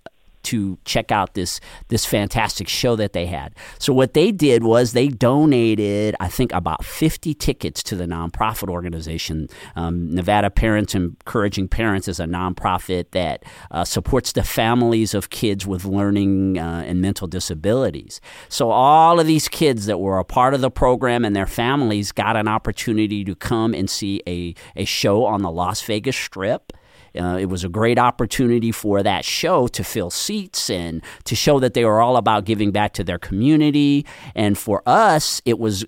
to 0.45 0.77
check 0.85 1.11
out 1.11 1.33
this 1.33 1.59
this 1.89 2.05
fantastic 2.05 2.67
show 2.67 2.95
that 2.95 3.13
they 3.13 3.25
had. 3.25 3.53
So 3.79 3.93
what 3.93 4.13
they 4.13 4.31
did 4.31 4.63
was 4.63 4.93
they 4.93 5.07
donated, 5.07 6.15
I 6.19 6.27
think, 6.27 6.53
about 6.53 6.83
50 6.85 7.33
tickets 7.33 7.83
to 7.83 7.95
the 7.95 8.05
nonprofit 8.05 8.69
organization. 8.69 9.47
Um, 9.75 10.13
Nevada 10.13 10.49
Parents 10.49 10.95
Encouraging 10.95 11.67
Parents 11.67 12.07
is 12.07 12.19
a 12.19 12.25
nonprofit 12.25 13.11
that 13.11 13.43
uh, 13.71 13.83
supports 13.83 14.31
the 14.31 14.43
families 14.43 15.13
of 15.13 15.29
kids 15.29 15.65
with 15.65 15.85
learning 15.85 16.57
uh, 16.57 16.83
and 16.85 17.01
mental 17.01 17.27
disabilities. 17.27 18.21
So 18.49 18.71
all 18.71 19.19
of 19.19 19.27
these 19.27 19.47
kids 19.47 19.85
that 19.87 19.99
were 19.99 20.19
a 20.19 20.23
part 20.23 20.53
of 20.53 20.61
the 20.61 20.71
program 20.71 21.25
and 21.25 21.35
their 21.35 21.47
families 21.47 22.11
got 22.11 22.35
an 22.35 22.47
opportunity 22.47 23.23
to 23.23 23.35
come 23.35 23.73
and 23.73 23.89
see 23.89 24.21
a, 24.27 24.53
a 24.75 24.85
show 24.85 25.25
on 25.25 25.41
the 25.41 25.51
Las 25.51 25.81
Vegas 25.81 26.15
Strip. 26.15 26.73
Uh, 27.17 27.37
it 27.37 27.45
was 27.45 27.63
a 27.63 27.69
great 27.69 27.97
opportunity 27.97 28.71
for 28.71 29.03
that 29.03 29.25
show 29.25 29.67
to 29.67 29.83
fill 29.83 30.09
seats 30.09 30.69
and 30.69 31.01
to 31.23 31.35
show 31.35 31.59
that 31.59 31.73
they 31.73 31.85
were 31.85 32.01
all 32.01 32.17
about 32.17 32.45
giving 32.45 32.71
back 32.71 32.93
to 32.93 33.03
their 33.03 33.19
community. 33.19 34.05
And 34.35 34.57
for 34.57 34.81
us, 34.85 35.41
it 35.45 35.59
was 35.59 35.85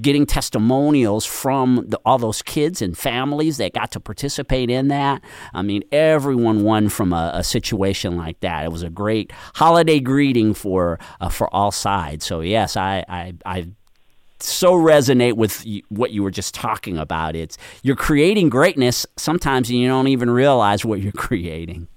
getting 0.00 0.26
testimonials 0.26 1.24
from 1.24 1.84
the, 1.88 1.98
all 2.04 2.18
those 2.18 2.42
kids 2.42 2.82
and 2.82 2.96
families 2.96 3.56
that 3.56 3.72
got 3.72 3.90
to 3.92 4.00
participate 4.00 4.70
in 4.70 4.88
that. 4.88 5.22
I 5.54 5.62
mean, 5.62 5.82
everyone 5.90 6.64
won 6.64 6.88
from 6.88 7.12
a, 7.12 7.30
a 7.34 7.44
situation 7.44 8.16
like 8.16 8.40
that. 8.40 8.64
It 8.64 8.72
was 8.72 8.82
a 8.82 8.90
great 8.90 9.32
holiday 9.54 10.00
greeting 10.00 10.52
for 10.54 10.98
uh, 11.20 11.30
for 11.30 11.52
all 11.54 11.70
sides. 11.70 12.26
So 12.26 12.40
yes, 12.40 12.76
I 12.76 13.04
I, 13.08 13.34
I 13.46 13.68
so 14.42 14.74
resonate 14.74 15.34
with 15.34 15.64
what 15.88 16.10
you 16.12 16.22
were 16.22 16.30
just 16.30 16.54
talking 16.54 16.98
about. 16.98 17.36
It's 17.36 17.58
you're 17.82 17.96
creating 17.96 18.48
greatness 18.48 19.06
sometimes 19.16 19.70
and 19.70 19.78
you 19.78 19.88
don't 19.88 20.08
even 20.08 20.30
realize 20.30 20.84
what 20.84 21.00
you're 21.00 21.12
creating. 21.16 21.88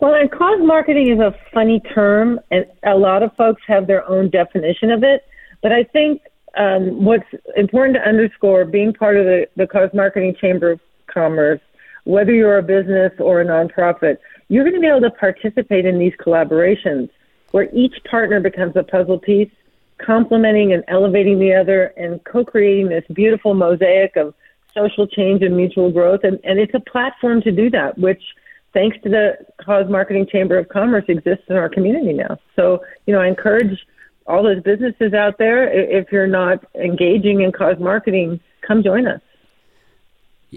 Well, 0.00 0.14
and 0.14 0.30
cause 0.30 0.58
marketing 0.62 1.10
is 1.10 1.18
a 1.20 1.34
funny 1.52 1.80
term, 1.94 2.40
and 2.50 2.64
a 2.84 2.94
lot 2.94 3.22
of 3.22 3.34
folks 3.36 3.62
have 3.66 3.86
their 3.86 4.08
own 4.08 4.30
definition 4.30 4.90
of 4.90 5.02
it. 5.02 5.26
But 5.62 5.72
I 5.72 5.84
think 5.84 6.22
um, 6.56 7.04
what's 7.04 7.26
important 7.56 7.96
to 7.96 8.08
underscore, 8.08 8.64
being 8.64 8.92
part 8.92 9.16
of 9.16 9.24
the, 9.24 9.46
the 9.56 9.66
Cause 9.66 9.90
Marketing 9.92 10.34
Chamber 10.40 10.72
of 10.72 10.80
Commerce, 11.12 11.60
whether 12.04 12.32
you're 12.32 12.58
a 12.58 12.62
business 12.62 13.12
or 13.18 13.40
a 13.40 13.44
nonprofit, 13.44 14.18
you're 14.48 14.64
going 14.64 14.74
to 14.74 14.80
be 14.80 14.86
able 14.86 15.00
to 15.02 15.10
participate 15.10 15.84
in 15.84 15.98
these 15.98 16.12
collaborations 16.24 17.10
where 17.50 17.68
each 17.74 17.94
partner 18.10 18.40
becomes 18.40 18.74
a 18.76 18.82
puzzle 18.82 19.18
piece 19.18 19.50
complementing 20.04 20.72
and 20.72 20.84
elevating 20.88 21.38
the 21.38 21.54
other 21.54 21.86
and 21.96 22.22
co-creating 22.24 22.88
this 22.88 23.04
beautiful 23.12 23.54
mosaic 23.54 24.16
of 24.16 24.34
social 24.72 25.06
change 25.06 25.42
and 25.42 25.56
mutual 25.56 25.90
growth. 25.90 26.20
And, 26.24 26.38
and 26.44 26.58
it's 26.58 26.74
a 26.74 26.80
platform 26.80 27.40
to 27.42 27.52
do 27.52 27.70
that, 27.70 27.96
which 27.98 28.22
thanks 28.72 28.96
to 29.04 29.08
the 29.08 29.38
Cause 29.64 29.88
Marketing 29.88 30.26
Chamber 30.26 30.58
of 30.58 30.68
Commerce 30.68 31.04
exists 31.08 31.44
in 31.48 31.56
our 31.56 31.68
community 31.68 32.12
now. 32.12 32.38
So, 32.56 32.84
you 33.06 33.14
know, 33.14 33.20
I 33.20 33.28
encourage 33.28 33.78
all 34.26 34.42
those 34.42 34.62
businesses 34.62 35.12
out 35.12 35.38
there, 35.38 35.70
if 35.70 36.10
you're 36.10 36.26
not 36.26 36.64
engaging 36.74 37.42
in 37.42 37.52
cause 37.52 37.76
marketing, 37.78 38.40
come 38.66 38.82
join 38.82 39.06
us. 39.06 39.20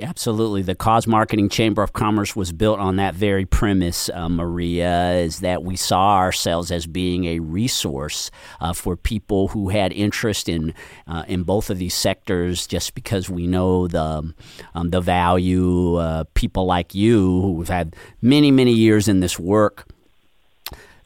Absolutely. 0.01 0.61
The 0.61 0.75
Cause 0.75 1.07
Marketing 1.07 1.49
Chamber 1.49 1.83
of 1.83 1.93
Commerce 1.93 2.35
was 2.35 2.51
built 2.51 2.79
on 2.79 2.97
that 2.97 3.15
very 3.15 3.45
premise, 3.45 4.09
uh, 4.09 4.29
Maria, 4.29 5.13
is 5.13 5.39
that 5.39 5.63
we 5.63 5.75
saw 5.75 6.17
ourselves 6.17 6.71
as 6.71 6.85
being 6.85 7.25
a 7.25 7.39
resource 7.39 8.31
uh, 8.59 8.73
for 8.73 8.95
people 8.95 9.49
who 9.49 9.69
had 9.69 9.93
interest 9.93 10.49
in 10.49 10.73
uh, 11.07 11.23
in 11.27 11.43
both 11.43 11.69
of 11.69 11.77
these 11.77 11.93
sectors 11.93 12.67
just 12.67 12.93
because 12.93 13.29
we 13.29 13.47
know 13.47 13.87
the, 13.87 14.33
um, 14.75 14.89
the 14.89 15.01
value. 15.01 15.95
Uh, 15.95 16.23
people 16.33 16.65
like 16.65 16.93
you 16.93 17.41
who've 17.41 17.67
had 17.67 17.95
many, 18.21 18.51
many 18.51 18.73
years 18.73 19.07
in 19.07 19.19
this 19.19 19.39
work. 19.39 19.85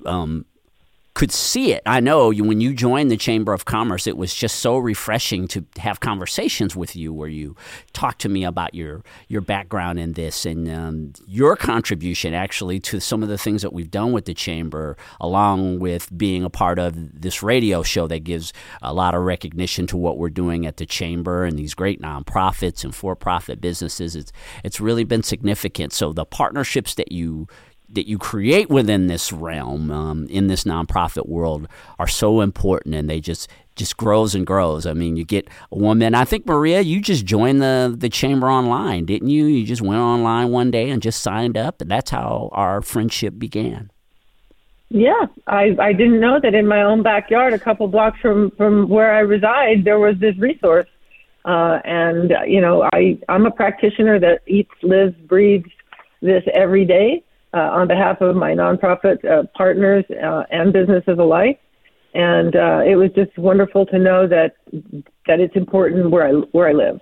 Um, 0.06 0.46
could 1.14 1.32
see 1.32 1.74
it. 1.74 1.82
I 1.86 2.00
know 2.00 2.32
when 2.32 2.62
you 2.62 2.74
joined 2.74 3.12
the 3.12 3.18
Chamber 3.18 3.54
of 3.54 3.66
Commerce, 3.66 4.08
it 4.08 4.16
was 4.16 4.34
just 4.34 4.60
so 4.60 4.78
refreshing 4.78 5.48
to 5.50 5.66
have 5.78 6.00
conversations 6.00 6.74
with 6.74 6.96
you 6.96 7.14
where 7.14 7.28
you 7.28 7.56
talk 7.92 8.18
to 8.20 8.30
me 8.30 8.46
about 8.46 8.74
your 8.74 9.04
your 9.28 9.42
background 9.42 10.00
in 10.00 10.14
this 10.14 10.46
and 10.46 10.70
um, 10.70 11.14
your 11.28 11.58
contribution 11.58 12.34
actually 12.34 12.80
to 12.80 13.00
some 13.02 13.24
of 13.24 13.30
the 13.30 13.38
things 13.38 13.62
that 13.62 13.74
we've 13.74 13.92
done 13.92 14.14
with 14.14 14.26
the 14.26 14.34
Chamber, 14.34 14.96
along 15.20 15.80
with 15.80 16.16
being 16.18 16.46
a 16.46 16.50
part 16.50 16.80
of 16.80 17.22
this 17.22 17.44
radio 17.44 17.84
show 17.84 18.08
that 18.08 18.24
gives 18.24 18.54
a 18.82 18.94
lot 18.94 19.14
of 19.14 19.22
recognition 19.22 19.88
to 19.88 19.98
what 19.98 20.18
we're 20.18 20.30
doing 20.30 20.66
at 20.66 20.78
the 20.78 20.86
Chamber 20.86 21.44
and 21.44 21.60
these 21.60 21.74
great 21.74 22.02
nonprofits 22.02 22.84
and 22.86 22.96
for-profit 22.96 23.60
businesses. 23.60 24.16
It's 24.16 24.32
it's 24.64 24.80
really 24.80 25.04
been 25.04 25.24
significant. 25.24 25.92
So 25.92 26.14
the 26.14 26.26
partnerships 26.26 26.96
that 26.96 27.12
you 27.12 27.48
that 27.94 28.08
you 28.08 28.18
create 28.18 28.70
within 28.70 29.08
this 29.08 29.32
realm 29.34 29.92
um, 29.92 30.28
in 30.28 30.48
this 30.48 30.64
nonprofit 30.64 31.28
world 31.28 31.68
are 32.00 32.08
so 32.08 32.42
important 32.42 32.96
and 32.96 33.10
they 33.10 33.20
just 33.20 33.50
just 33.76 33.98
grows 33.98 34.36
and 34.36 34.46
grows. 34.46 34.86
I 34.86 34.94
mean 34.94 35.16
you 35.16 35.24
get 35.24 35.48
a 35.72 35.78
woman 35.78 36.14
i 36.14 36.26
think 36.26 36.46
maria 36.46 36.82
you 36.82 37.02
just 37.02 37.26
joined 37.26 37.62
the 37.62 37.94
the 37.98 38.10
chamber 38.10 38.50
online 38.50 39.06
didn't 39.06 39.30
you? 39.30 39.46
You 39.46 39.66
just 39.66 39.82
went 39.82 40.02
online 40.02 40.50
one 40.50 40.72
day 40.72 40.90
and 40.90 41.02
just 41.02 41.22
signed 41.22 41.58
up 41.58 41.82
and 41.82 41.90
that's 41.90 42.12
how 42.12 42.50
our 42.52 42.82
friendship 42.82 43.38
began. 43.38 43.92
Yeah 44.90 45.26
i 45.48 45.76
i 45.80 45.94
didn't 45.94 46.20
know 46.20 46.40
that 46.42 46.54
in 46.54 46.68
my 46.68 46.82
own 46.84 47.04
backyard 47.04 47.54
a 47.54 47.60
couple 47.60 47.88
blocks 47.88 48.20
from 48.20 48.52
from 48.52 48.90
where 48.90 49.14
i 49.14 49.20
reside 49.20 49.84
there 49.84 50.00
was 50.00 50.16
this 50.20 50.38
resource. 50.38 50.88
Uh, 51.44 51.80
and 51.86 52.34
you 52.46 52.62
know 52.62 52.88
i 52.94 53.18
i'm 53.28 53.46
a 53.48 53.52
practitioner 53.52 54.20
that 54.20 54.42
eats 54.48 54.72
lives 54.84 55.16
breathes 55.28 55.72
this 56.22 56.44
every 56.54 56.86
day 56.86 57.24
uh, 57.54 57.58
on 57.58 57.88
behalf 57.88 58.22
of 58.22 58.36
my 58.36 58.52
nonprofit 58.52 59.24
uh, 59.26 59.44
partners 59.56 60.06
uh, 60.24 60.44
and 60.52 60.74
businesses 60.74 61.18
alike. 61.20 61.60
And 62.14 62.56
uh, 62.56 62.82
it 62.86 62.96
was 62.96 63.10
just 63.16 63.38
wonderful 63.38 63.86
to 63.88 63.98
know 63.98 64.28
that 64.28 64.56
that 65.28 65.40
it's 65.40 65.56
important 65.56 66.12
where 66.12 66.28
I 66.28 66.32
where 66.52 66.68
I 66.68 66.74
live. 66.74 67.00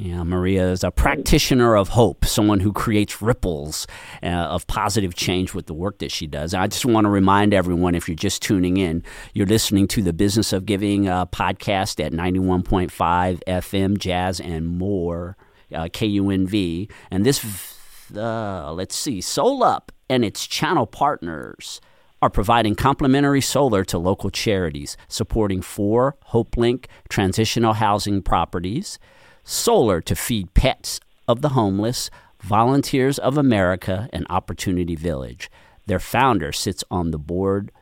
Yeah, 0.00 0.22
Maria 0.22 0.70
is 0.70 0.84
a 0.84 0.92
practitioner 0.92 1.74
of 1.76 1.88
hope, 1.88 2.24
someone 2.24 2.60
who 2.60 2.72
creates 2.72 3.20
ripples 3.20 3.84
uh, 4.22 4.26
of 4.26 4.64
positive 4.68 5.16
change 5.16 5.54
with 5.54 5.66
the 5.66 5.74
work 5.74 5.98
that 5.98 6.12
she 6.12 6.28
does. 6.28 6.54
I 6.54 6.68
just 6.68 6.86
want 6.86 7.06
to 7.06 7.08
remind 7.08 7.52
everyone 7.52 7.96
if 7.96 8.08
you're 8.08 8.14
just 8.14 8.40
tuning 8.40 8.76
in, 8.76 9.02
you're 9.34 9.44
listening 9.44 9.88
to 9.88 10.02
the 10.02 10.12
Business 10.12 10.52
of 10.52 10.66
Giving 10.66 11.08
uh, 11.08 11.26
podcast 11.26 11.98
at 12.04 12.12
91.5 12.12 13.42
FM, 13.44 13.98
Jazz 13.98 14.38
and 14.38 14.68
More, 14.68 15.36
uh, 15.74 15.86
KUNV. 15.86 16.88
And 17.10 17.26
this 17.26 17.77
uh, 18.16 18.72
let's 18.72 18.96
see, 18.96 19.20
SolUp 19.20 19.90
and 20.08 20.24
its 20.24 20.46
channel 20.46 20.86
partners 20.86 21.80
are 22.20 22.30
providing 22.30 22.74
complimentary 22.74 23.40
solar 23.40 23.84
to 23.84 23.98
local 23.98 24.30
charities, 24.30 24.96
supporting 25.06 25.62
four 25.62 26.16
HopeLink 26.30 26.86
transitional 27.08 27.74
housing 27.74 28.22
properties, 28.22 28.98
solar 29.44 30.00
to 30.00 30.16
feed 30.16 30.52
pets 30.54 31.00
of 31.28 31.42
the 31.42 31.50
homeless, 31.50 32.10
Volunteers 32.40 33.18
of 33.18 33.36
America, 33.36 34.08
and 34.12 34.26
Opportunity 34.30 34.96
Village. 34.96 35.50
Their 35.86 35.98
founder 35.98 36.52
sits 36.52 36.84
on 36.90 37.10
the 37.10 37.18
board 37.18 37.72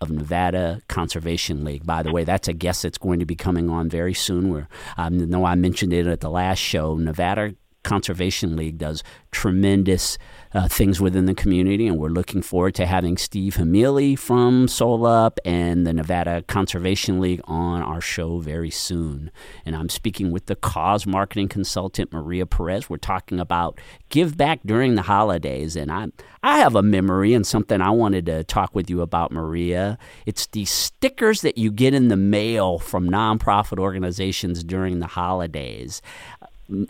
of 0.00 0.10
Nevada 0.10 0.82
Conservation 0.88 1.64
League. 1.64 1.86
By 1.86 2.02
the 2.02 2.12
way, 2.12 2.24
that's 2.24 2.48
a 2.48 2.52
guest 2.52 2.82
that's 2.82 2.98
going 2.98 3.18
to 3.18 3.26
be 3.26 3.34
coming 3.34 3.70
on 3.70 3.88
very 3.88 4.14
soon. 4.14 4.50
Where 4.50 4.68
I 4.96 5.08
know 5.08 5.44
I 5.44 5.54
mentioned 5.54 5.92
it 5.92 6.06
at 6.06 6.20
the 6.20 6.30
last 6.30 6.58
show. 6.58 6.96
Nevada 6.96 7.54
Conservation 7.86 8.56
League 8.56 8.78
does 8.78 9.04
tremendous 9.30 10.18
uh, 10.52 10.66
things 10.66 11.00
within 11.00 11.26
the 11.26 11.34
community, 11.34 11.86
and 11.86 11.98
we're 11.98 12.08
looking 12.08 12.42
forward 12.42 12.74
to 12.74 12.84
having 12.84 13.16
Steve 13.16 13.54
Hamili 13.54 14.18
from 14.18 14.66
SolUp 14.66 15.36
and 15.44 15.86
the 15.86 15.92
Nevada 15.92 16.42
Conservation 16.48 17.20
League 17.20 17.40
on 17.44 17.82
our 17.82 18.00
show 18.00 18.40
very 18.40 18.70
soon. 18.70 19.30
And 19.64 19.76
I'm 19.76 19.88
speaking 19.88 20.32
with 20.32 20.46
the 20.46 20.56
cause 20.56 21.06
marketing 21.06 21.48
consultant 21.48 22.12
Maria 22.12 22.44
Perez. 22.44 22.90
We're 22.90 22.96
talking 22.96 23.38
about 23.38 23.78
give 24.08 24.36
back 24.36 24.60
during 24.66 24.96
the 24.96 25.02
holidays, 25.02 25.76
and 25.76 25.92
I 25.92 26.08
I 26.42 26.58
have 26.58 26.74
a 26.74 26.82
memory 26.82 27.34
and 27.34 27.46
something 27.46 27.80
I 27.80 27.90
wanted 27.90 28.26
to 28.26 28.42
talk 28.44 28.74
with 28.74 28.90
you 28.90 29.00
about, 29.00 29.30
Maria. 29.30 29.98
It's 30.26 30.46
the 30.46 30.64
stickers 30.64 31.40
that 31.42 31.58
you 31.58 31.70
get 31.70 31.94
in 31.94 32.08
the 32.08 32.16
mail 32.16 32.78
from 32.78 33.08
nonprofit 33.08 33.78
organizations 33.78 34.64
during 34.64 34.98
the 34.98 35.06
holidays 35.06 36.02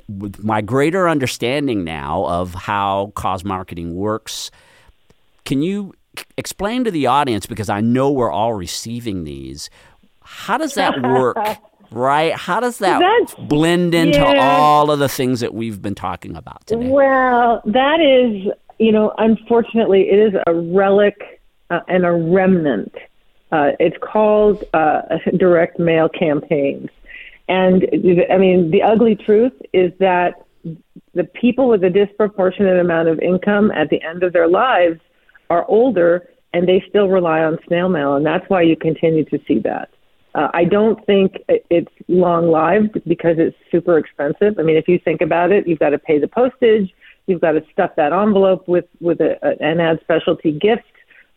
with 0.09 0.43
my 0.43 0.61
greater 0.61 1.09
understanding 1.09 1.85
now 1.85 2.25
of 2.27 2.55
how 2.55 3.13
cause 3.15 3.45
marketing 3.45 3.95
works, 3.95 4.51
can 5.45 5.63
you 5.63 5.93
explain 6.37 6.85
to 6.85 6.91
the 6.91 7.07
audience 7.07 7.47
because 7.47 7.69
I 7.69 7.81
know 7.81 8.11
we're 8.11 8.31
all 8.31 8.55
receiving 8.55 9.25
these. 9.25 9.71
How 10.23 10.59
does 10.59 10.75
that 10.75 11.03
work? 11.03 11.37
right? 11.91 12.35
How 12.35 12.61
does 12.61 12.79
that 12.79 13.01
That's, 13.01 13.35
blend 13.49 13.95
into 13.95 14.19
yeah. 14.19 14.57
all 14.59 14.91
of 14.91 14.99
the 14.99 15.09
things 15.09 15.41
that 15.41 15.55
we've 15.55 15.81
been 15.81 15.95
talking 15.95 16.37
about 16.37 16.67
today? 16.67 16.89
Well, 16.89 17.63
that 17.65 18.01
is, 18.01 18.53
you 18.79 18.93
know, 18.93 19.15
unfortunately, 19.19 20.09
it 20.11 20.19
is 20.19 20.41
a 20.47 20.55
relic 20.55 21.41
uh, 21.71 21.81
and 21.89 22.05
a 22.05 22.13
remnant. 22.13 22.95
Uh, 23.53 23.73
it's 23.79 23.97
called 24.03 24.65
uh, 24.75 25.03
direct 25.37 25.79
mail 25.79 26.09
campaigns. 26.09 26.91
And 27.49 27.85
I 28.31 28.39
mean, 28.39 28.71
the 28.71 28.83
ugly 28.83 29.15
truth 29.15 29.53
is 29.73 29.93
that 30.01 30.47
the 31.15 31.25
people 31.25 31.69
with 31.69 31.85
a 31.85 31.91
disproportionate 31.91 32.79
amount 32.79 33.09
of 33.09 33.21
income 33.21 33.71
at 33.71 33.89
the 33.89 34.03
end 34.03 34.23
of 34.23 34.33
their 34.33 34.49
lives 34.49 35.01
are 35.49 35.65
older 35.69 36.29
and 36.53 36.69
they 36.69 36.83
still 36.89 37.09
rely 37.09 37.41
on 37.41 37.59
snail 37.67 37.89
mail. 37.89 38.15
And 38.15 38.27
that's 38.27 38.49
why 38.49 38.63
you 38.63 38.77
continue 38.77 39.25
to 39.27 39.39
see 39.47 39.59
that. 39.61 39.91
Uh, 40.35 40.49
I 40.53 40.65
don't 40.65 41.05
think 41.07 41.37
it's 41.49 41.93
long 42.09 42.51
lived 42.51 43.03
because 43.09 43.37
it's 43.39 43.57
super 43.71 43.97
expensive. 43.97 44.59
I 44.59 44.63
mean, 44.63 44.77
if 44.77 44.87
you 44.87 44.99
think 44.99 45.23
about 45.23 45.51
it, 45.51 45.67
you've 45.67 45.79
got 45.79 45.91
to 45.91 45.99
pay 45.99 46.19
the 46.19 46.29
postage, 46.29 46.93
you've 47.27 47.41
got 47.41 47.53
to 47.53 47.65
stuff 47.73 47.93
that 47.97 48.13
envelope 48.13 48.69
with, 48.69 48.85
with 49.01 49.21
a, 49.21 49.39
an 49.61 49.81
ad 49.81 50.01
specialty 50.03 50.53
gift 50.53 50.83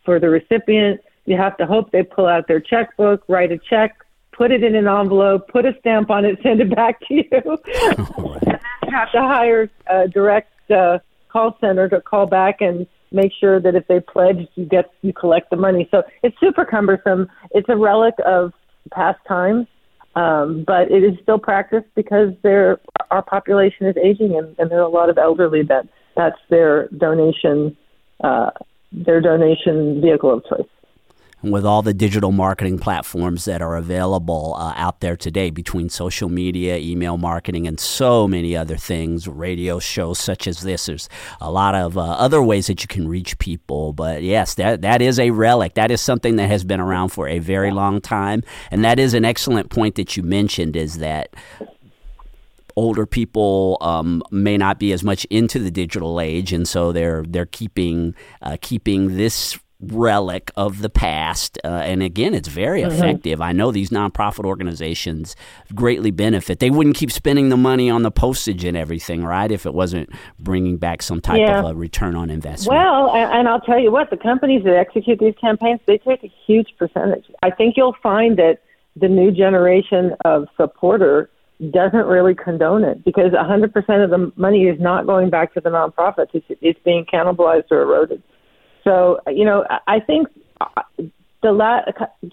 for 0.04 0.20
the 0.20 0.28
recipient. 0.28 1.00
You 1.24 1.36
have 1.36 1.56
to 1.58 1.66
hope 1.66 1.92
they 1.92 2.02
pull 2.02 2.26
out 2.26 2.46
their 2.46 2.60
checkbook, 2.60 3.24
write 3.28 3.52
a 3.52 3.58
check, 3.58 4.04
put 4.32 4.50
it 4.50 4.62
in 4.62 4.74
an 4.74 4.86
envelope, 4.86 5.48
put 5.48 5.66
a 5.66 5.72
stamp 5.80 6.10
on 6.10 6.24
it, 6.24 6.38
send 6.42 6.60
it 6.60 6.74
back 6.74 7.00
to 7.08 7.14
you. 7.14 7.24
you 7.32 8.90
have 8.90 9.12
to 9.12 9.20
hire 9.20 9.70
a 9.88 10.08
direct 10.08 10.52
uh, 10.70 10.98
call 11.28 11.56
center 11.60 11.88
to 11.88 12.00
call 12.00 12.26
back 12.26 12.60
and 12.60 12.86
make 13.12 13.32
sure 13.38 13.60
that 13.60 13.74
if 13.74 13.86
they 13.88 14.00
pledge, 14.00 14.48
you 14.54 14.64
get 14.64 14.90
you 15.02 15.12
collect 15.12 15.50
the 15.50 15.56
money. 15.56 15.88
So 15.90 16.02
it's 16.22 16.38
super 16.40 16.64
cumbersome. 16.64 17.28
It's 17.52 17.68
a 17.68 17.76
relic 17.76 18.14
of 18.24 18.52
past 18.92 19.18
times, 19.26 19.66
um, 20.14 20.64
but 20.66 20.90
it 20.90 21.02
is 21.04 21.14
still 21.22 21.38
practiced 21.38 21.88
because 21.94 22.30
there 22.42 22.78
our 23.10 23.22
population 23.22 23.86
is 23.86 23.96
aging 23.96 24.36
and, 24.36 24.54
and 24.58 24.70
there 24.70 24.78
are 24.78 24.82
a 24.82 24.88
lot 24.88 25.10
of 25.10 25.18
elderly 25.18 25.62
that 25.64 25.88
that's 26.16 26.38
their 26.48 26.88
donation 26.88 27.76
uh, 28.22 28.50
their 28.92 29.20
donation 29.20 30.00
vehicle 30.00 30.32
of 30.34 30.44
choice 30.44 30.68
with 31.42 31.64
all 31.64 31.82
the 31.82 31.94
digital 31.94 32.32
marketing 32.32 32.78
platforms 32.78 33.44
that 33.46 33.62
are 33.62 33.76
available 33.76 34.54
uh, 34.58 34.72
out 34.76 35.00
there 35.00 35.16
today 35.16 35.50
between 35.50 35.88
social 35.88 36.28
media, 36.28 36.76
email 36.76 37.16
marketing, 37.16 37.66
and 37.66 37.80
so 37.80 38.28
many 38.28 38.56
other 38.56 38.76
things, 38.76 39.26
radio 39.26 39.78
shows 39.78 40.18
such 40.18 40.46
as 40.46 40.60
this. 40.60 40.86
There's 40.86 41.08
a 41.40 41.50
lot 41.50 41.74
of 41.74 41.96
uh, 41.96 42.02
other 42.02 42.42
ways 42.42 42.66
that 42.66 42.82
you 42.82 42.88
can 42.88 43.08
reach 43.08 43.38
people. 43.38 43.92
But 43.92 44.22
yes, 44.22 44.54
that, 44.54 44.82
that 44.82 45.00
is 45.00 45.18
a 45.18 45.30
relic. 45.30 45.74
That 45.74 45.90
is 45.90 46.00
something 46.00 46.36
that 46.36 46.48
has 46.48 46.64
been 46.64 46.80
around 46.80 47.08
for 47.08 47.28
a 47.28 47.38
very 47.38 47.70
long 47.70 48.00
time. 48.00 48.42
And 48.70 48.84
that 48.84 48.98
is 48.98 49.14
an 49.14 49.24
excellent 49.24 49.70
point 49.70 49.94
that 49.94 50.16
you 50.16 50.22
mentioned 50.22 50.76
is 50.76 50.98
that 50.98 51.34
older 52.76 53.06
people 53.06 53.78
um, 53.80 54.22
may 54.30 54.56
not 54.56 54.78
be 54.78 54.92
as 54.92 55.02
much 55.02 55.24
into 55.26 55.58
the 55.58 55.70
digital 55.70 56.20
age, 56.20 56.52
and 56.52 56.66
so 56.66 56.92
they're 56.92 57.24
they're 57.26 57.46
keeping 57.46 58.14
uh, 58.42 58.56
keeping 58.60 59.16
this 59.16 59.58
relic 59.80 60.50
of 60.56 60.82
the 60.82 60.90
past. 60.90 61.58
Uh, 61.64 61.68
and 61.68 62.02
again, 62.02 62.34
it's 62.34 62.48
very 62.48 62.82
mm-hmm. 62.82 62.92
effective. 62.92 63.40
I 63.40 63.52
know 63.52 63.70
these 63.70 63.90
nonprofit 63.90 64.44
organizations 64.44 65.36
greatly 65.74 66.10
benefit. 66.10 66.58
They 66.58 66.70
wouldn't 66.70 66.96
keep 66.96 67.10
spending 67.10 67.48
the 67.48 67.56
money 67.56 67.90
on 67.90 68.02
the 68.02 68.10
postage 68.10 68.64
and 68.64 68.76
everything, 68.76 69.24
right, 69.24 69.50
if 69.50 69.66
it 69.66 69.74
wasn't 69.74 70.10
bringing 70.38 70.76
back 70.76 71.02
some 71.02 71.20
type 71.20 71.38
yeah. 71.38 71.60
of 71.60 71.64
a 71.66 71.74
return 71.74 72.14
on 72.14 72.30
investment. 72.30 72.76
Well, 72.76 73.14
and 73.14 73.48
I'll 73.48 73.60
tell 73.60 73.78
you 73.78 73.90
what, 73.90 74.10
the 74.10 74.16
companies 74.16 74.64
that 74.64 74.76
execute 74.76 75.18
these 75.18 75.34
campaigns, 75.40 75.80
they 75.86 75.98
take 75.98 76.22
a 76.24 76.32
huge 76.46 76.74
percentage. 76.78 77.24
I 77.42 77.50
think 77.50 77.76
you'll 77.76 77.96
find 78.02 78.38
that 78.38 78.62
the 78.96 79.08
new 79.08 79.30
generation 79.30 80.14
of 80.24 80.48
supporter 80.56 81.30
doesn't 81.70 82.06
really 82.06 82.34
condone 82.34 82.84
it 82.84 83.04
because 83.04 83.32
100% 83.32 84.04
of 84.04 84.10
the 84.10 84.32
money 84.36 84.64
is 84.64 84.80
not 84.80 85.06
going 85.06 85.28
back 85.28 85.52
to 85.54 85.60
the 85.60 85.68
nonprofits. 85.68 86.30
It's, 86.32 86.46
it's 86.60 86.80
being 86.84 87.04
cannibalized 87.04 87.70
or 87.70 87.82
eroded. 87.82 88.22
So, 88.84 89.20
you 89.26 89.44
know, 89.44 89.64
I 89.86 90.00
think 90.00 90.28
the 91.42 91.52
la- 91.52 91.82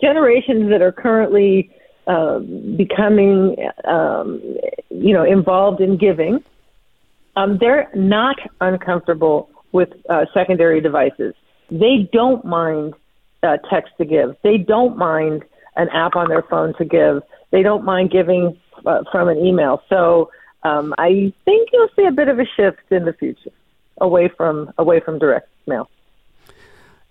generations 0.02 0.70
that 0.70 0.82
are 0.82 0.92
currently 0.92 1.72
um, 2.08 2.76
becoming, 2.78 3.56
um, 3.86 4.42
you 4.90 5.14
know, 5.14 5.24
involved 5.24 5.82
in 5.82 5.98
giving, 5.98 6.44
um, 7.36 7.58
they're 7.60 7.90
not 7.94 8.38
uncomfortable 8.62 9.50
with 9.72 9.90
uh, 10.10 10.26
secondary 10.34 10.82
devices. 10.82 11.36
They 11.70 12.10
don't 12.12 12.44
mind 12.46 12.94
uh, 13.44 13.58
text 13.70 13.94
to 13.98 14.06
give. 14.06 14.36
They 14.44 14.58
don't 14.58 14.98
mind 14.98 15.44
an 15.76 15.90
app 15.90 16.16
on 16.16 16.30
their 16.30 16.42
phone 16.42 16.74
to 16.78 16.86
give. 16.86 17.22
They 17.52 17.62
don't 17.62 17.84
mind 17.86 18.12
giving 18.12 18.58
uh, 18.86 19.04
from 19.12 19.28
an 19.30 19.38
email. 19.38 19.84
So 19.90 20.32
um, 20.64 20.94
I 20.98 21.34
think 21.46 21.70
you'll 21.72 21.90
see 21.96 22.06
a 22.06 22.12
bit 22.12 22.28
of 22.28 22.40
a 22.40 22.46
shift 22.46 22.92
in 22.92 23.06
the 23.06 23.14
future 23.14 23.52
away 24.00 24.30
from 24.36 24.72
away 24.78 25.00
from 25.00 25.20
direct 25.20 25.50
mail. 25.66 25.90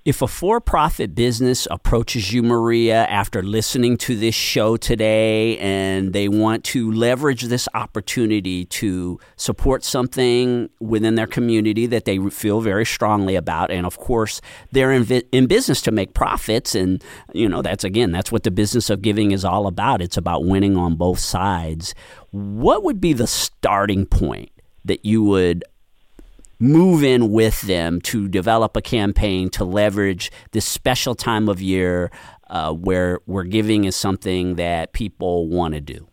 If 0.06 0.22
a 0.22 0.28
for 0.28 0.60
profit 0.60 1.16
business 1.16 1.66
approaches 1.68 2.32
you, 2.32 2.44
Maria, 2.44 3.06
after 3.06 3.42
listening 3.42 3.96
to 3.96 4.14
this 4.14 4.36
show 4.36 4.76
today 4.76 5.58
and 5.58 6.12
they 6.12 6.28
want 6.28 6.62
to 6.66 6.92
leverage 6.92 7.42
this 7.42 7.68
opportunity 7.74 8.66
to 8.66 9.18
support 9.34 9.82
something 9.82 10.70
within 10.78 11.16
their 11.16 11.26
community 11.26 11.86
that 11.86 12.04
they 12.04 12.20
feel 12.30 12.60
very 12.60 12.86
strongly 12.86 13.34
about, 13.34 13.72
and 13.72 13.84
of 13.84 13.98
course, 13.98 14.40
they're 14.70 14.92
in, 14.92 15.02
in 15.32 15.48
business 15.48 15.82
to 15.82 15.90
make 15.90 16.14
profits, 16.14 16.76
and 16.76 17.02
you 17.34 17.48
know, 17.48 17.60
that's 17.60 17.82
again, 17.82 18.12
that's 18.12 18.30
what 18.30 18.44
the 18.44 18.52
business 18.52 18.88
of 18.90 19.02
giving 19.02 19.32
is 19.32 19.44
all 19.44 19.66
about. 19.66 20.00
It's 20.00 20.16
about 20.16 20.44
winning 20.44 20.76
on 20.76 20.94
both 20.94 21.18
sides. 21.18 21.96
What 22.30 22.84
would 22.84 23.00
be 23.00 23.12
the 23.12 23.26
starting 23.26 24.06
point 24.06 24.50
that 24.84 25.04
you 25.04 25.24
would 25.24 25.64
move 26.58 27.02
in 27.02 27.30
with 27.30 27.62
them 27.62 28.00
to 28.00 28.28
develop 28.28 28.76
a 28.76 28.82
campaign 28.82 29.50
to 29.50 29.64
leverage 29.64 30.30
this 30.52 30.64
special 30.64 31.14
time 31.14 31.48
of 31.48 31.60
year 31.60 32.10
uh, 32.48 32.72
where 32.72 33.20
where 33.26 33.44
giving 33.44 33.84
is 33.84 33.96
something 33.96 34.56
that 34.56 34.92
people 34.92 35.48
want 35.48 35.74
to 35.74 35.80
do? 35.80 36.06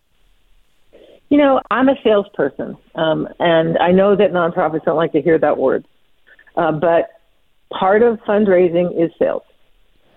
You 1.30 1.38
know, 1.38 1.62
I'm 1.72 1.90
a 1.90 1.96
salesperson, 2.04 2.78
um, 2.96 3.28
and 3.40 3.78
I 3.80 3.92
know 3.92 4.16
that 4.16 4.32
nonprofits 4.32 4.86
don't 4.86 4.98
like 4.98 5.14
to 5.14 5.22
hear 5.22 5.40
that 5.40 5.58
word, 5.58 5.86
uh, 6.58 6.72
but 6.72 7.10
part 7.72 8.04
of 8.04 8.20
fundraising 8.20 9.04
is 9.04 9.12
sales. 9.18 9.42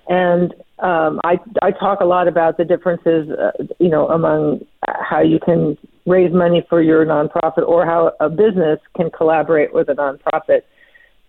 And 0.09 0.53
um, 0.79 1.21
I, 1.25 1.39
I 1.63 1.71
talk 1.73 2.01
a 2.01 2.05
lot 2.05 2.29
about 2.29 2.59
the 2.59 2.65
differences, 2.65 3.29
uh, 3.31 3.65
you 3.79 3.89
know, 3.89 4.09
among 4.09 4.65
how 4.87 5.21
you 5.21 5.39
can 5.41 5.77
raise 6.07 6.33
money 6.33 6.65
for 6.69 6.81
your 6.81 7.05
nonprofit 7.05 7.67
or 7.67 7.85
how 7.85 8.13
a 8.21 8.31
business 8.31 8.79
can 8.97 9.11
collaborate 9.11 9.75
with 9.75 9.89
a 9.89 9.95
nonprofit. 9.95 10.63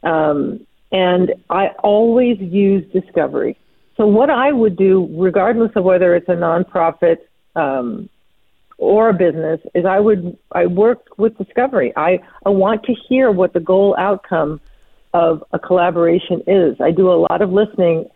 Um, 0.04 0.66
and 0.92 1.34
I 1.50 1.70
always 1.84 2.40
use 2.40 2.86
discovery. 2.94 3.58
So 3.98 4.06
what 4.06 4.30
I 4.30 4.52
would 4.52 4.78
do, 4.78 5.10
regardless 5.12 5.72
of 5.76 5.84
whether 5.84 6.16
it's 6.16 6.30
a 6.30 6.36
nonprofit 6.36 7.18
um, 7.56 8.08
or 8.78 9.10
a 9.10 9.14
business, 9.14 9.60
is 9.74 9.86
I 9.86 10.00
would 10.00 10.38
I 10.52 10.68
work 10.68 11.08
with 11.18 11.38
discovery. 11.38 11.92
I, 11.98 12.20
I 12.46 12.50
want 12.50 12.84
to 12.84 12.94
hear 12.94 13.32
what 13.32 13.54
the 13.54 13.60
goal 13.60 13.96
outcome 13.98 14.62
of 15.14 15.44
a 15.52 15.58
collaboration 15.58 16.44
is. 16.46 16.80
I 16.80 16.92
do 16.92 17.12
a 17.12 17.18
lot 17.18 17.42
of 17.42 17.52
listening. 17.52 18.08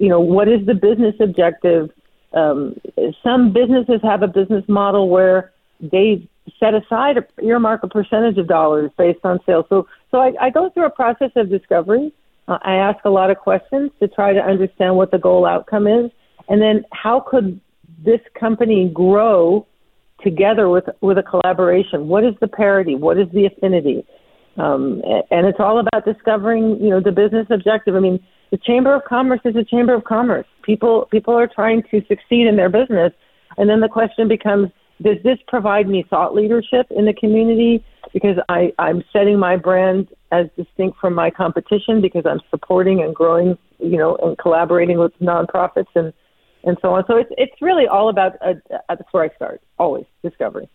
You 0.00 0.08
know, 0.08 0.20
what 0.20 0.48
is 0.48 0.66
the 0.66 0.74
business 0.74 1.14
objective? 1.20 1.90
Um, 2.34 2.78
some 3.22 3.52
businesses 3.52 4.00
have 4.02 4.22
a 4.22 4.28
business 4.28 4.64
model 4.68 5.08
where 5.08 5.52
they 5.80 6.28
set 6.60 6.74
aside 6.74 7.16
a 7.18 7.24
earmark 7.42 7.82
a 7.82 7.88
percentage 7.88 8.38
of 8.38 8.46
dollars 8.48 8.90
based 8.96 9.20
on 9.24 9.38
sales. 9.46 9.66
So 9.68 9.86
so 10.10 10.18
I, 10.18 10.32
I 10.40 10.50
go 10.50 10.70
through 10.70 10.86
a 10.86 10.90
process 10.90 11.30
of 11.36 11.50
discovery 11.50 12.12
Uh, 12.48 12.58
I 12.62 12.74
ask 12.76 13.04
a 13.04 13.10
lot 13.10 13.30
of 13.30 13.36
questions 13.36 13.90
to 14.00 14.08
try 14.08 14.32
to 14.32 14.40
understand 14.40 14.96
what 14.96 15.10
the 15.10 15.18
goal 15.18 15.44
outcome 15.46 15.86
is, 15.86 16.10
and 16.48 16.60
then 16.62 16.84
how 16.92 17.20
could 17.20 17.60
this 18.02 18.20
company 18.40 18.90
grow 19.02 19.66
together 20.24 20.68
with 20.68 20.86
with 21.00 21.18
a 21.18 21.22
collaboration? 21.22 22.08
What 22.08 22.24
is 22.24 22.34
the 22.40 22.48
parity? 22.48 22.94
What 22.94 23.18
is 23.18 23.28
the 23.32 23.44
affinity? 23.46 23.98
Um, 24.56 25.02
and 25.30 25.46
it's 25.46 25.60
all 25.60 25.78
about 25.78 26.04
discovering, 26.04 26.64
you 26.82 26.90
know, 26.90 27.00
the 27.00 27.12
business 27.12 27.46
objective. 27.50 27.94
I 27.94 28.00
mean, 28.00 28.18
the 28.50 28.58
Chamber 28.68 28.94
of 28.94 29.02
Commerce 29.04 29.40
is 29.44 29.54
a 29.54 29.64
Chamber 29.64 29.94
of 29.94 30.04
Commerce. 30.04 30.48
People 30.62 31.06
people 31.10 31.34
are 31.34 31.48
trying 31.58 31.82
to 31.90 32.00
succeed 32.08 32.44
in 32.50 32.56
their 32.56 32.70
business, 32.70 33.12
and 33.58 33.68
then 33.68 33.80
the 33.80 33.92
question 33.98 34.26
becomes: 34.26 34.68
Does 35.02 35.16
this 35.22 35.38
provide 35.46 35.88
me 35.88 36.04
thought 36.08 36.34
leadership 36.34 36.86
in 36.90 37.06
the 37.06 37.12
community? 37.12 37.84
Because 38.12 38.36
I, 38.48 38.72
I'm 38.78 39.04
setting 39.12 39.38
my 39.38 39.56
brand 39.56 40.08
as 40.32 40.46
distinct 40.56 40.98
from 40.98 41.14
my 41.14 41.30
competition 41.30 42.00
because 42.00 42.24
I'm 42.26 42.40
supporting 42.50 43.02
and 43.02 43.14
growing, 43.14 43.56
you 43.78 43.96
know, 43.96 44.16
and 44.16 44.36
collaborating 44.38 44.98
with 44.98 45.12
nonprofits 45.20 45.86
and 45.94 46.12
and 46.64 46.76
so 46.82 46.94
on. 46.94 47.04
So 47.06 47.16
it's 47.16 47.30
it's 47.36 47.62
really 47.62 47.86
all 47.86 48.08
about 48.08 48.32
uh, 48.44 48.54
uh, 48.72 48.78
that's 48.88 49.02
where 49.12 49.24
I 49.24 49.34
start 49.36 49.62
always 49.78 50.04
discovery. 50.22 50.68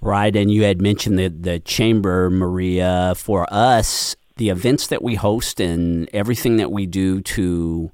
Right, 0.00 0.34
and 0.34 0.50
you 0.50 0.64
had 0.64 0.82
mentioned 0.82 1.18
the 1.18 1.28
the 1.28 1.60
chamber, 1.60 2.30
Maria. 2.30 3.14
For 3.16 3.46
us, 3.50 4.16
the 4.36 4.50
events 4.50 4.88
that 4.88 5.02
we 5.02 5.14
host 5.14 5.60
and 5.60 6.08
everything 6.12 6.56
that 6.56 6.70
we 6.70 6.86
do 6.86 7.20
to 7.22 7.90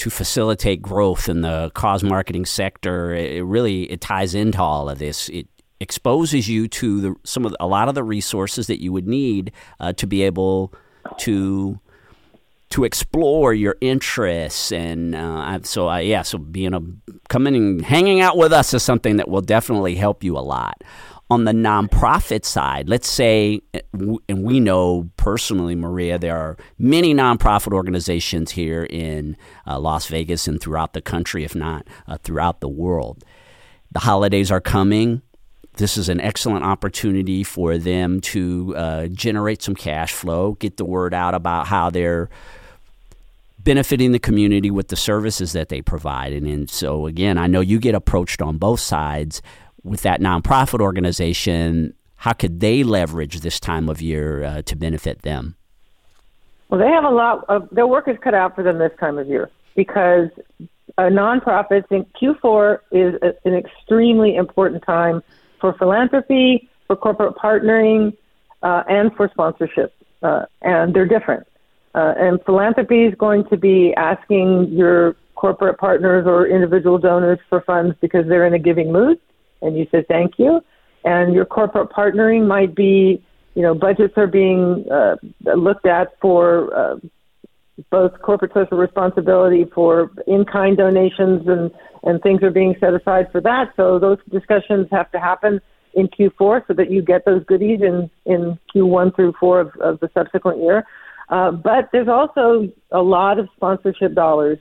to 0.00 0.08
facilitate 0.08 0.80
growth 0.80 1.28
in 1.28 1.42
the 1.42 1.70
cause 1.74 2.02
marketing 2.02 2.46
sector, 2.46 3.14
it 3.14 3.44
really 3.44 3.82
it 3.92 4.00
ties 4.00 4.34
into 4.34 4.58
all 4.58 4.88
of 4.88 4.98
this. 4.98 5.28
It 5.28 5.46
exposes 5.78 6.48
you 6.48 6.68
to 6.68 7.00
the, 7.02 7.14
some 7.22 7.44
of 7.44 7.52
the, 7.52 7.58
a 7.60 7.66
lot 7.66 7.86
of 7.86 7.94
the 7.94 8.02
resources 8.02 8.66
that 8.68 8.80
you 8.80 8.92
would 8.92 9.06
need 9.06 9.52
uh, 9.78 9.92
to 9.92 10.06
be 10.06 10.22
able 10.22 10.72
to 11.18 11.78
to 12.70 12.84
explore 12.84 13.52
your 13.52 13.76
interests 13.82 14.72
and 14.72 15.14
uh, 15.14 15.58
so 15.64 15.88
I, 15.88 16.00
yeah 16.00 16.22
so 16.22 16.38
being 16.38 16.72
a 16.72 16.80
coming 17.28 17.54
and 17.54 17.84
hanging 17.84 18.20
out 18.20 18.38
with 18.38 18.52
us 18.52 18.72
is 18.72 18.82
something 18.82 19.16
that 19.16 19.28
will 19.28 19.40
definitely 19.42 19.96
help 19.96 20.24
you 20.24 20.38
a 20.38 20.40
lot 20.40 20.82
on 21.30 21.44
the 21.44 21.52
nonprofit 21.52 22.44
side, 22.44 22.88
let's 22.88 23.08
say, 23.08 23.60
and 23.94 24.42
we 24.42 24.58
know 24.58 25.08
personally, 25.16 25.76
Maria, 25.76 26.18
there 26.18 26.36
are 26.36 26.56
many 26.76 27.14
nonprofit 27.14 27.72
organizations 27.72 28.50
here 28.50 28.84
in 28.90 29.36
uh, 29.64 29.78
Las 29.78 30.08
Vegas 30.08 30.48
and 30.48 30.60
throughout 30.60 30.92
the 30.92 31.00
country, 31.00 31.44
if 31.44 31.54
not 31.54 31.86
uh, 32.08 32.18
throughout 32.24 32.60
the 32.60 32.68
world. 32.68 33.24
The 33.92 34.00
holidays 34.00 34.50
are 34.50 34.60
coming. 34.60 35.22
This 35.74 35.96
is 35.96 36.08
an 36.08 36.20
excellent 36.20 36.64
opportunity 36.64 37.44
for 37.44 37.78
them 37.78 38.20
to 38.22 38.74
uh, 38.76 39.06
generate 39.06 39.62
some 39.62 39.76
cash 39.76 40.12
flow, 40.12 40.52
get 40.54 40.78
the 40.78 40.84
word 40.84 41.14
out 41.14 41.34
about 41.34 41.68
how 41.68 41.90
they're 41.90 42.28
benefiting 43.60 44.10
the 44.10 44.18
community 44.18 44.70
with 44.70 44.88
the 44.88 44.96
services 44.96 45.52
that 45.52 45.68
they 45.68 45.80
provide. 45.80 46.32
And, 46.32 46.46
and 46.46 46.68
so, 46.68 47.06
again, 47.06 47.38
I 47.38 47.46
know 47.46 47.60
you 47.60 47.78
get 47.78 47.94
approached 47.94 48.42
on 48.42 48.56
both 48.56 48.80
sides 48.80 49.42
with 49.82 50.02
that 50.02 50.20
nonprofit 50.20 50.80
organization, 50.80 51.94
how 52.16 52.32
could 52.32 52.60
they 52.60 52.82
leverage 52.82 53.40
this 53.40 53.58
time 53.58 53.88
of 53.88 54.02
year 54.02 54.42
uh, 54.42 54.62
to 54.62 54.76
benefit 54.76 55.22
them? 55.22 55.56
Well, 56.68 56.78
they 56.78 56.88
have 56.88 57.04
a 57.04 57.10
lot 57.10 57.44
of 57.48 57.68
their 57.72 57.86
work 57.86 58.06
is 58.08 58.16
cut 58.22 58.34
out 58.34 58.54
for 58.54 58.62
them 58.62 58.78
this 58.78 58.92
time 59.00 59.18
of 59.18 59.26
year 59.26 59.50
because 59.74 60.28
uh, 60.98 61.02
nonprofits 61.02 61.90
in 61.90 62.04
Q4 62.20 62.78
is 62.92 63.14
a, 63.22 63.34
an 63.48 63.54
extremely 63.54 64.36
important 64.36 64.84
time 64.84 65.22
for 65.60 65.72
philanthropy, 65.72 66.68
for 66.86 66.96
corporate 66.96 67.34
partnering, 67.36 68.16
uh, 68.62 68.82
and 68.88 69.14
for 69.16 69.28
sponsorship, 69.32 69.94
uh, 70.22 70.44
and 70.62 70.94
they're 70.94 71.06
different. 71.06 71.46
Uh, 71.94 72.14
and 72.16 72.38
philanthropy 72.44 73.04
is 73.04 73.14
going 73.16 73.44
to 73.48 73.56
be 73.56 73.92
asking 73.96 74.68
your 74.70 75.16
corporate 75.34 75.78
partners 75.78 76.24
or 76.26 76.46
individual 76.46 76.98
donors 76.98 77.38
for 77.48 77.62
funds 77.62 77.96
because 78.00 78.26
they're 78.28 78.46
in 78.46 78.54
a 78.54 78.58
giving 78.58 78.92
mood 78.92 79.18
and 79.62 79.76
you 79.76 79.86
say 79.90 80.04
thank 80.08 80.38
you. 80.38 80.60
And 81.04 81.34
your 81.34 81.44
corporate 81.44 81.90
partnering 81.90 82.46
might 82.46 82.74
be, 82.74 83.22
you 83.54 83.62
know, 83.62 83.74
budgets 83.74 84.14
are 84.16 84.26
being 84.26 84.84
uh, 84.90 85.16
looked 85.56 85.86
at 85.86 86.18
for 86.20 86.74
uh, 86.76 86.96
both 87.90 88.20
corporate 88.20 88.52
social 88.52 88.76
responsibility 88.76 89.64
for 89.74 90.10
in-kind 90.26 90.76
donations 90.76 91.46
and 91.48 91.70
and 92.02 92.22
things 92.22 92.42
are 92.42 92.50
being 92.50 92.74
set 92.80 92.94
aside 92.94 93.30
for 93.30 93.42
that. 93.42 93.72
So 93.76 93.98
those 93.98 94.16
discussions 94.30 94.88
have 94.90 95.10
to 95.12 95.20
happen 95.20 95.60
in 95.92 96.08
Q4 96.08 96.66
so 96.66 96.74
that 96.74 96.90
you 96.90 97.02
get 97.02 97.24
those 97.24 97.44
goodies 97.44 97.80
in 97.82 98.10
in 98.26 98.58
Q1 98.74 99.14
through 99.14 99.34
four 99.38 99.60
of, 99.60 99.74
of 99.76 100.00
the 100.00 100.10
subsequent 100.14 100.62
year. 100.62 100.84
Uh, 101.28 101.50
but 101.50 101.88
there's 101.92 102.08
also 102.08 102.68
a 102.90 103.00
lot 103.02 103.38
of 103.38 103.48
sponsorship 103.54 104.14
dollars 104.14 104.58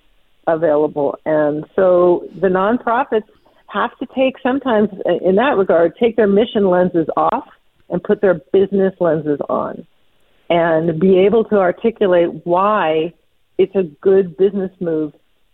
available, 0.47 1.17
and 1.25 1.65
so 1.75 2.27
the 2.41 2.47
nonprofits 2.47 3.27
have 3.71 3.97
to 3.99 4.07
take 4.15 4.35
sometimes 4.41 4.89
in 5.21 5.35
that 5.35 5.57
regard 5.57 5.93
take 5.99 6.15
their 6.15 6.27
mission 6.27 6.69
lenses 6.69 7.07
off 7.15 7.47
and 7.89 8.03
put 8.03 8.21
their 8.21 8.41
business 8.51 8.93
lenses 8.99 9.39
on 9.49 9.85
and 10.49 10.99
be 10.99 11.17
able 11.19 11.43
to 11.45 11.57
articulate 11.57 12.29
why 12.45 13.13
it's 13.57 13.75
a 13.75 13.83
good 14.01 14.35
business 14.37 14.71
move 14.79 15.13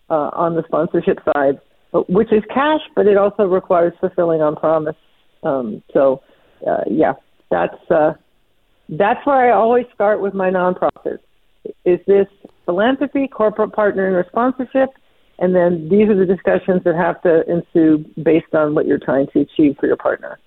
uh, 0.10 0.30
on 0.34 0.56
the 0.56 0.64
sponsorship 0.68 1.20
side, 1.34 1.60
which 2.08 2.32
is 2.32 2.44
cash, 2.54 2.82
but 2.96 3.08
it 3.08 3.18
also 3.18 3.46
requires 3.46 3.94
fulfilling 4.00 4.42
on 4.42 4.56
promise. 4.56 4.96
Um, 5.44 5.84
so, 5.92 6.22
uh, 6.66 6.84
yeah, 6.90 7.14
that's 7.50 7.92
uh, 7.92 8.14
that's 8.90 9.26
where 9.26 9.52
I 9.52 9.56
always 9.56 9.86
start 9.94 10.22
with 10.22 10.34
my 10.34 10.50
nonprofits. 10.50 11.20
Is 11.84 12.00
this 12.06 12.28
philanthropy, 12.66 13.28
corporate 13.28 13.72
partnering, 13.72 14.14
or 14.14 14.26
sponsorship? 14.28 14.90
And 15.38 15.56
then 15.56 15.90
these 15.90 16.10
are 16.10 16.16
the 16.16 16.26
discussions 16.26 16.84
that 16.86 16.96
have 16.96 17.22
to 17.24 17.44
ensue 17.50 18.06
based 18.22 18.54
on 18.54 18.74
what 18.76 18.86
you're 18.86 19.00
trying 19.00 19.28
to 19.34 19.42
achieve 19.42 19.76
for 19.80 19.88
your 19.88 19.98
partner. 19.98 20.40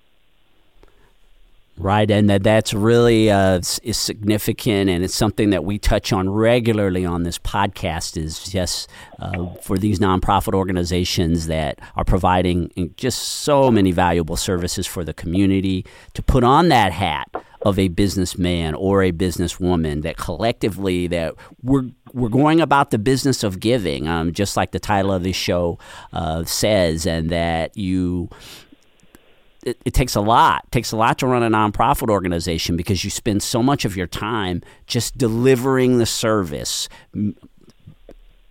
Right, 1.77 2.11
and 2.11 2.29
that 2.29 2.43
that's 2.43 2.73
really 2.73 3.31
uh, 3.31 3.61
is 3.83 3.97
significant, 3.97 4.89
and 4.89 5.01
it's 5.01 5.15
something 5.15 5.51
that 5.51 5.63
we 5.63 5.79
touch 5.79 6.11
on 6.11 6.29
regularly 6.29 7.05
on 7.05 7.23
this 7.23 7.39
podcast. 7.39 8.17
Is 8.17 8.43
just 8.43 8.89
uh, 9.17 9.53
for 9.61 9.77
these 9.77 9.97
nonprofit 9.97 10.53
organizations 10.53 11.47
that 11.47 11.79
are 11.95 12.03
providing 12.03 12.93
just 12.97 13.21
so 13.21 13.71
many 13.71 13.93
valuable 13.93 14.35
services 14.35 14.87
for 14.87 15.05
the 15.05 15.13
community 15.13 15.85
to 16.15 16.21
put 16.21 16.43
on 16.43 16.67
that 16.67 16.91
hat 16.91 17.29
of 17.61 17.77
a 17.77 17.87
businessman 17.89 18.73
or 18.73 19.03
a 19.03 19.11
businesswoman. 19.11 20.01
That 20.01 20.17
collectively, 20.17 21.07
that 21.07 21.35
we're 21.63 21.89
we're 22.13 22.29
going 22.29 22.61
about 22.61 22.91
the 22.91 22.99
business 22.99 23.43
of 23.43 23.59
giving, 23.59 24.07
um, 24.07 24.33
just 24.33 24.57
like 24.57 24.71
the 24.71 24.79
title 24.79 25.11
of 25.11 25.23
this 25.23 25.35
show 25.35 25.77
uh, 26.13 26.43
says, 26.43 27.05
and 27.05 27.29
that 27.29 27.77
you 27.77 28.29
it, 29.63 29.81
it, 29.85 29.93
takes 29.93 30.15
a 30.15 30.21
lot. 30.21 30.63
It 30.65 30.71
takes 30.71 30.91
a 30.91 30.97
lot 30.97 31.19
to 31.19 31.27
run 31.27 31.43
a 31.43 31.49
nonprofit 31.49 32.09
organization 32.09 32.77
because 32.77 33.03
you 33.03 33.09
spend 33.09 33.43
so 33.43 33.61
much 33.61 33.85
of 33.85 33.97
your 33.97 34.07
time 34.07 34.61
just 34.87 35.17
delivering 35.17 35.97
the 35.97 36.05
service, 36.05 36.87
m- 37.13 37.35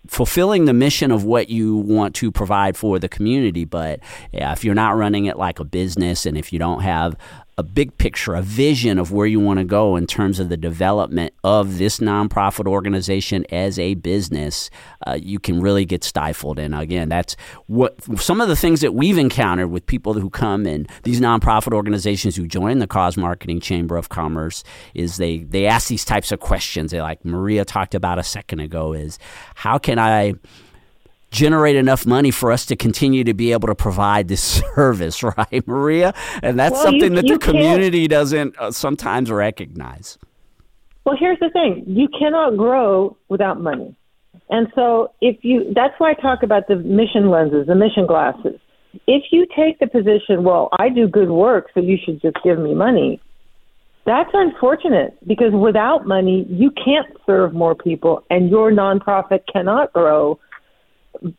fulfilling 0.07 0.67
the 0.67 0.75
mission 0.75 1.11
of 1.11 1.25
what 1.25 1.49
you 1.49 1.77
want 1.77 2.15
to 2.17 2.31
provide 2.31 2.77
for 2.77 2.99
the 2.99 3.09
community. 3.09 3.65
But 3.65 4.01
yeah, 4.33 4.53
if 4.53 4.65
you're 4.65 4.75
not 4.75 4.97
running 4.97 5.25
it 5.27 5.39
like 5.39 5.61
a 5.61 5.65
business 5.65 6.27
and 6.27 6.37
if 6.37 6.53
you 6.53 6.59
don't 6.59 6.81
have 6.81 7.17
a 7.59 7.63
big 7.65 7.99
picture, 7.99 8.37
a 8.37 8.41
vision 8.41 9.01
of 9.01 9.11
where 9.11 9.27
you 9.27 9.41
want 9.41 9.59
to 9.59 9.65
go 9.65 9.97
in 9.97 10.07
terms 10.07 10.39
of 10.39 10.49
the 10.49 10.57
development 10.57 11.35
of 11.43 11.79
this 11.79 11.99
nonprofit 11.99 12.69
organization 12.69 13.45
as 13.51 13.81
a 13.81 13.95
business, 13.95 14.71
uh, 15.09 15.19
you 15.21 15.41
can 15.41 15.61
really 15.61 15.85
get 15.85 16.05
stifled. 16.05 16.61
And 16.61 16.73
again, 16.73 17.09
that's 17.09 17.35
what 17.67 17.97
some 18.21 18.41
of 18.41 18.47
the 18.47 18.55
things 18.55 18.81
that 18.81 18.95
we've 18.95 19.19
encountered 19.19 19.73
with 19.73 19.85
people 19.87 20.15
who 20.15 20.31
come 20.31 20.67
and 20.67 20.89
these 21.03 21.21
nonprofit 21.21 21.73
organizations 21.73 22.37
who 22.37 22.47
join 22.47 22.79
the 22.79 22.87
Cause 22.87 23.17
Marketing 23.17 23.59
Chamber 23.59 23.97
of 23.97 24.09
Commerce 24.09 24.63
is 24.95 25.17
they 25.17 25.39
they 25.39 25.67
ask 25.67 25.89
these 25.89 26.05
types 26.05 26.31
of 26.31 26.39
questions. 26.39 26.93
They 26.93 27.03
like 27.03 27.25
Maria 27.25 27.65
talked 27.65 27.97
about 27.97 28.21
a 28.21 28.23
second 28.23 28.61
ago 28.61 28.93
is 28.93 29.19
how 29.57 29.79
can 29.79 29.99
I 29.99 30.35
generate 31.31 31.77
enough 31.77 32.07
money 32.07 32.31
for 32.31 32.51
us 32.51 32.67
to 32.67 32.77
continue 32.77 33.25
to 33.25 33.35
be 33.35 33.53
able 33.53 33.69
to 33.69 33.75
provide 33.75 34.29
this 34.29 34.43
service, 34.75 35.23
right, 35.23 35.67
Maria? 35.67 36.15
And 36.43 36.59
that's 36.59 36.75
well, 36.75 36.85
something 36.85 37.11
you, 37.13 37.17
that 37.17 37.27
you 37.27 37.39
the 37.39 37.45
community 37.45 38.09
doesn't 38.09 38.59
uh, 38.59 38.71
sometimes 38.71 39.31
recognize. 39.31 40.19
Well, 41.05 41.17
here's 41.19 41.39
the 41.39 41.51
thing 41.51 41.85
you 41.87 42.09
cannot 42.19 42.57
grow 42.57 43.17
without 43.29 43.61
money. 43.61 43.95
And 44.51 44.69
so, 44.75 45.13
if 45.21 45.39
you, 45.43 45.73
that's 45.75 45.95
why 45.99 46.11
I 46.11 46.15
talk 46.15 46.43
about 46.43 46.69
the 46.69 46.77
mission 46.77 47.29
lenses, 47.31 47.67
the 47.67 47.75
mission 47.75 48.07
glasses. 48.07 48.59
If 49.07 49.25
you 49.31 49.47
take 49.57 49.79
the 49.79 49.87
position, 49.87 50.45
well, 50.45 50.69
I 50.79 50.89
do 50.89 51.07
good 51.09 51.31
work, 51.31 51.69
so 51.75 51.81
you 51.81 51.99
should 52.03 52.21
just 52.23 52.37
give 52.43 52.59
me 52.59 52.75
money, 52.75 53.21
that's 54.09 54.31
unfortunate 54.33 55.19
because 55.27 55.53
without 55.53 56.07
money, 56.07 56.47
you 56.49 56.71
can't 56.71 57.07
serve 57.27 57.53
more 57.53 57.75
people 57.75 58.25
and 58.31 58.49
your 58.49 58.73
nonprofit 58.73 59.41
cannot 59.53 59.93
grow 59.93 60.39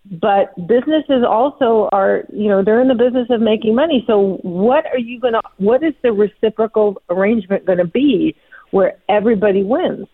but 0.06 0.56
businesses 0.68 1.24
also 1.28 1.90
are 1.92 2.24
you 2.32 2.50
know 2.50 2.64
they're 2.64 2.82
in 2.82 2.88
the 2.88 2.96
business 2.96 3.28
of 3.30 3.42
making 3.42 3.76
money 3.76 4.04
so 4.08 4.40
what 4.42 4.86
are 4.88 4.98
you 5.00 5.20
going 5.20 5.34
to 5.34 5.42
what 5.58 5.84
is 5.84 5.94
the 6.04 6.12
reciprocal 6.12 7.02
arrangement 7.10 7.66
going 7.66 7.78
to 7.78 7.86
be 7.86 8.36
where 8.72 8.98
everybody 9.08 9.64
wins 9.64 10.08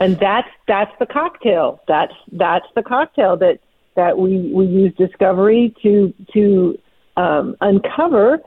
and 0.00 0.18
that's 0.18 0.48
that's 0.66 0.90
the 0.98 1.06
cocktail. 1.06 1.80
That's 1.86 2.14
that's 2.32 2.66
the 2.74 2.82
cocktail 2.82 3.36
that 3.36 3.60
that 3.96 4.18
we 4.18 4.50
we 4.52 4.64
use 4.64 4.94
discovery 4.96 5.74
to 5.82 6.12
to 6.32 6.78
um, 7.18 7.54
uncover, 7.60 8.38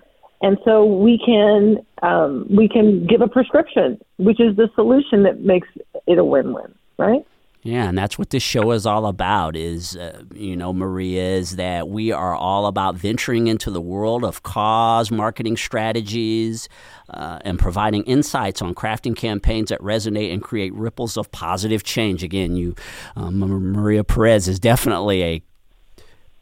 and 0.42 0.58
so 0.66 0.84
we 0.84 1.22
can 1.24 1.86
um, 2.02 2.48
we 2.50 2.68
can 2.68 3.06
give 3.06 3.22
a 3.22 3.28
prescription, 3.28 4.02
which 4.18 4.42
is 4.42 4.56
the 4.56 4.68
solution 4.74 5.24
that 5.24 5.42
makes 5.42 5.68
it 6.08 6.18
a 6.18 6.26
win-win, 6.26 6.74
right? 6.98 7.26
Yeah, 7.64 7.88
and 7.88 7.98
that's 7.98 8.20
what 8.20 8.30
this 8.30 8.44
show 8.44 8.72
is 8.72 8.86
all 8.86 9.06
about. 9.06 9.56
Is 9.56 9.96
uh, 9.96 10.24
you 10.36 10.58
know, 10.58 10.74
Maria, 10.74 11.38
is 11.38 11.56
that 11.56 11.88
we 11.88 12.12
are 12.12 12.36
all 12.36 12.66
about 12.66 12.96
venturing 12.96 13.48
into 13.48 13.72
the 13.72 13.80
world 13.80 14.26
of 14.26 14.44
cause 14.44 15.10
marketing 15.10 15.56
strategies 15.56 16.68
uh, 17.10 17.40
and 17.46 17.58
providing 17.58 18.04
insights 18.04 18.62
on 18.62 18.76
crafting 18.76 19.16
campaigns 19.16 19.70
that 19.70 19.80
resonate 19.80 20.34
and 20.34 20.44
create 20.44 20.74
ripples 20.74 21.16
of 21.16 21.32
positive 21.32 21.84
change. 21.84 22.22
Again, 22.22 22.58
you, 22.58 22.76
um, 23.16 23.40
Maria 23.40 24.04
Perez 24.04 24.50
is 24.50 24.60
definitely 24.60 25.24
a 25.24 25.42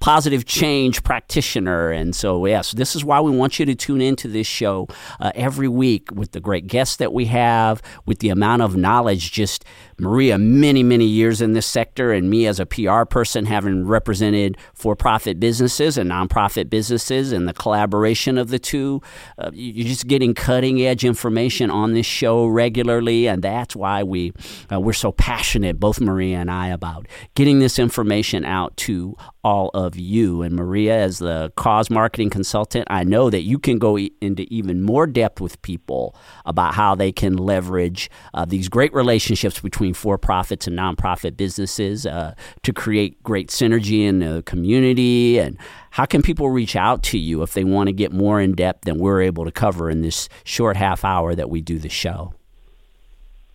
positive 0.02 0.46
change 0.46 1.04
practitioner. 1.04 1.92
And 1.92 2.14
so, 2.16 2.46
yes, 2.46 2.72
this 2.72 2.96
is 2.96 3.06
why 3.06 3.22
we 3.22 3.32
want 3.32 3.60
you 3.60 3.66
to 3.68 3.76
tune 3.76 4.02
into 4.02 4.28
this 4.28 4.48
show 4.48 4.88
uh, 5.20 5.32
every 5.36 5.68
week 5.68 6.10
with 6.12 6.32
the 6.32 6.42
great 6.42 6.68
guests 6.68 6.98
that 6.98 7.14
we 7.14 7.26
have, 7.26 7.82
with 8.06 8.20
the 8.20 8.30
amount 8.30 8.64
of 8.64 8.76
knowledge 8.76 9.32
just 9.32 9.64
Maria, 10.02 10.40
many, 10.40 10.82
many 10.82 11.06
years 11.06 11.42
in 11.42 11.54
this 11.54 11.68
sector, 11.68 12.12
and 12.12 12.28
me 12.28 12.48
as 12.48 12.60
a 12.60 12.66
PR 12.66 13.04
person, 13.04 13.46
having 13.46 13.86
represented 13.86 14.58
for 14.74 14.96
profit 14.96 15.40
businesses 15.40 15.96
and 15.96 16.10
nonprofit 16.10 16.72
businesses, 16.72 17.32
and 17.32 17.48
the 17.48 17.54
collaboration 17.54 18.40
of 18.40 18.50
the 18.50 18.58
two. 18.58 19.00
Uh, 19.38 19.52
you're 19.54 19.88
just 19.88 20.08
getting 20.08 20.34
cutting 20.34 20.82
edge 20.82 21.06
information 21.06 21.70
on 21.70 21.94
this 21.94 22.08
show 22.08 22.48
regularly, 22.48 23.28
and 23.28 23.44
that's 23.44 23.76
why 23.76 24.02
we, 24.02 24.34
uh, 24.72 24.80
we're 24.80 24.92
so 24.92 25.12
passionate, 25.12 25.80
both 25.80 26.02
Maria 26.02 26.40
and 26.40 26.50
I, 26.50 26.70
about 26.70 27.08
getting 27.36 27.60
this 27.60 27.78
information 27.78 28.44
out 28.44 28.76
to 28.78 29.16
all 29.44 29.70
of 29.74 29.98
you. 29.98 30.42
And 30.42 30.56
Maria, 30.56 30.98
as 30.98 31.20
the 31.20 31.52
cause 31.56 31.90
marketing 31.90 32.30
consultant, 32.30 32.88
I 32.90 33.04
know 33.04 33.30
that 33.30 33.42
you 33.42 33.60
can 33.60 33.80
go 33.80 33.98
e- 33.98 34.12
into 34.22 34.44
even 34.54 34.82
more 34.82 35.08
depth 35.08 35.42
with 35.42 35.62
people 35.62 36.16
about 36.46 36.74
how 36.74 36.96
they 36.96 37.12
can 37.12 37.38
leverage 37.38 38.10
uh, 38.34 38.46
these 38.46 38.70
great 38.70 38.94
relationships 38.94 39.60
between 39.60 39.94
for 39.94 40.18
profits 40.18 40.68
and 40.68 40.78
nonprofit 40.78 41.38
businesses 41.38 42.06
uh, 42.06 42.36
to 42.64 42.74
create 42.74 43.22
great 43.24 43.50
synergy 43.50 44.02
in 44.02 44.20
the 44.20 44.44
community? 44.46 45.40
And 45.40 45.58
how 45.92 46.06
can 46.06 46.22
people 46.22 46.50
reach 46.50 46.76
out 46.76 47.04
to 47.04 47.18
you 47.18 47.42
if 47.42 47.54
they 47.54 47.64
want 47.64 47.88
to 47.88 47.94
get 47.94 48.12
more 48.12 48.40
in 48.40 48.54
depth 48.54 48.86
than 48.86 49.00
we're 49.00 49.22
able 49.22 49.46
to 49.46 49.52
cover 49.52 49.90
in 49.90 50.02
this 50.02 50.30
short 50.44 50.78
half 50.78 51.04
hour 51.04 51.36
that 51.36 51.50
we 51.50 51.62
do 51.62 51.80
the 51.80 51.90
show? 51.90 52.34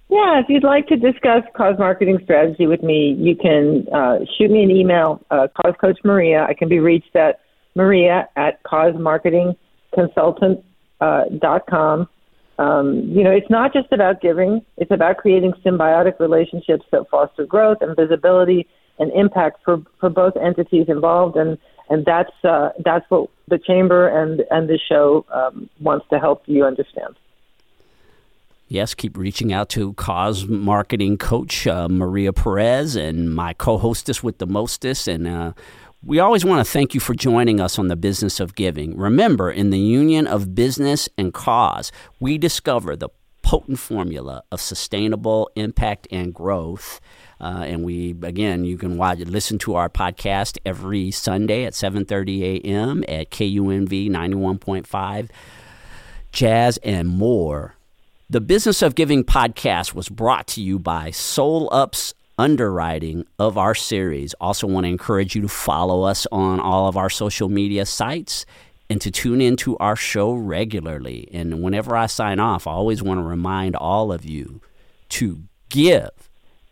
Yeah, 0.08 0.40
if 0.40 0.46
you'd 0.48 0.64
like 0.64 0.86
to 0.88 0.96
discuss 0.96 1.42
cause 1.56 1.74
marketing 1.78 2.20
strategy 2.22 2.66
with 2.66 2.82
me, 2.82 3.16
you 3.18 3.34
can 3.34 3.86
uh, 3.92 4.18
shoot 4.36 4.50
me 4.50 4.62
an 4.62 4.70
email, 4.70 5.20
uh, 5.30 5.48
Cause 5.60 5.74
Coach 5.80 5.98
Maria. 6.04 6.46
I 6.48 6.54
can 6.54 6.68
be 6.68 6.78
reached 6.78 7.16
at 7.16 7.40
maria 7.74 8.28
at 8.36 8.62
causemarketingconsultant.com. 8.64 10.62
Uh, 10.98 11.24
dot 11.42 11.66
com. 11.68 12.08
Um, 12.58 13.02
you 13.06 13.22
know, 13.22 13.30
it's 13.30 13.50
not 13.50 13.74
just 13.74 13.92
about 13.92 14.22
giving, 14.22 14.64
it's 14.78 14.90
about 14.90 15.18
creating 15.18 15.52
symbiotic 15.62 16.18
relationships 16.18 16.86
that 16.90 17.04
foster 17.10 17.44
growth 17.44 17.82
and 17.82 17.94
visibility 17.94 18.66
and 18.98 19.12
impact 19.12 19.58
for, 19.62 19.82
for 20.00 20.08
both 20.08 20.32
entities 20.42 20.86
involved. 20.88 21.36
And, 21.36 21.58
and 21.90 22.06
that's, 22.06 22.32
uh, 22.44 22.70
that's 22.82 23.04
what 23.10 23.28
the 23.48 23.58
Chamber 23.58 24.08
and, 24.08 24.42
and 24.50 24.70
the 24.70 24.78
show 24.88 25.26
um, 25.34 25.68
wants 25.80 26.06
to 26.08 26.18
help 26.18 26.44
you 26.46 26.64
understand. 26.64 27.14
Yes, 28.68 28.94
keep 28.94 29.16
reaching 29.16 29.52
out 29.52 29.68
to 29.70 29.92
cause 29.94 30.46
marketing 30.46 31.18
coach 31.18 31.68
uh, 31.68 31.88
Maria 31.88 32.32
Perez 32.32 32.96
and 32.96 33.32
my 33.32 33.52
co 33.52 33.78
hostess 33.78 34.24
with 34.24 34.38
the 34.38 34.46
mostest. 34.46 35.06
And 35.06 35.28
uh, 35.28 35.52
we 36.02 36.18
always 36.18 36.44
want 36.44 36.66
to 36.66 36.70
thank 36.70 36.92
you 36.92 36.98
for 36.98 37.14
joining 37.14 37.60
us 37.60 37.78
on 37.78 37.86
the 37.86 37.94
business 37.94 38.40
of 38.40 38.56
giving. 38.56 38.96
Remember, 38.96 39.52
in 39.52 39.70
the 39.70 39.78
union 39.78 40.26
of 40.26 40.56
business 40.56 41.08
and 41.16 41.32
cause, 41.32 41.92
we 42.18 42.38
discover 42.38 42.96
the 42.96 43.08
potent 43.42 43.78
formula 43.78 44.42
of 44.50 44.60
sustainable 44.60 45.48
impact 45.54 46.08
and 46.10 46.34
growth. 46.34 47.00
Uh, 47.40 47.62
and 47.68 47.84
we 47.84 48.10
again, 48.22 48.64
you 48.64 48.76
can 48.76 48.96
watch, 48.96 49.20
listen 49.20 49.58
to 49.58 49.76
our 49.76 49.88
podcast 49.88 50.58
every 50.66 51.12
Sunday 51.12 51.64
at 51.64 51.72
7:30 51.72 52.64
a.m. 52.64 53.04
at 53.06 53.30
KUNV 53.30 54.10
91.5, 54.10 55.28
Jazz 56.32 56.78
and 56.78 57.06
more. 57.06 57.75
The 58.28 58.40
Business 58.40 58.82
of 58.82 58.96
Giving 58.96 59.22
podcast 59.22 59.94
was 59.94 60.08
brought 60.08 60.48
to 60.48 60.60
you 60.60 60.80
by 60.80 61.10
SolUp's 61.10 62.12
underwriting 62.36 63.24
of 63.38 63.56
our 63.56 63.72
series. 63.72 64.34
Also, 64.40 64.66
want 64.66 64.82
to 64.82 64.88
encourage 64.88 65.36
you 65.36 65.42
to 65.42 65.48
follow 65.48 66.02
us 66.02 66.26
on 66.32 66.58
all 66.58 66.88
of 66.88 66.96
our 66.96 67.08
social 67.08 67.48
media 67.48 67.86
sites 67.86 68.44
and 68.90 69.00
to 69.00 69.12
tune 69.12 69.40
into 69.40 69.78
our 69.78 69.94
show 69.94 70.32
regularly. 70.32 71.28
And 71.32 71.62
whenever 71.62 71.96
I 71.96 72.06
sign 72.06 72.40
off, 72.40 72.66
I 72.66 72.72
always 72.72 73.00
want 73.00 73.20
to 73.20 73.24
remind 73.24 73.76
all 73.76 74.10
of 74.10 74.24
you 74.24 74.60
to 75.10 75.42
give 75.68 76.10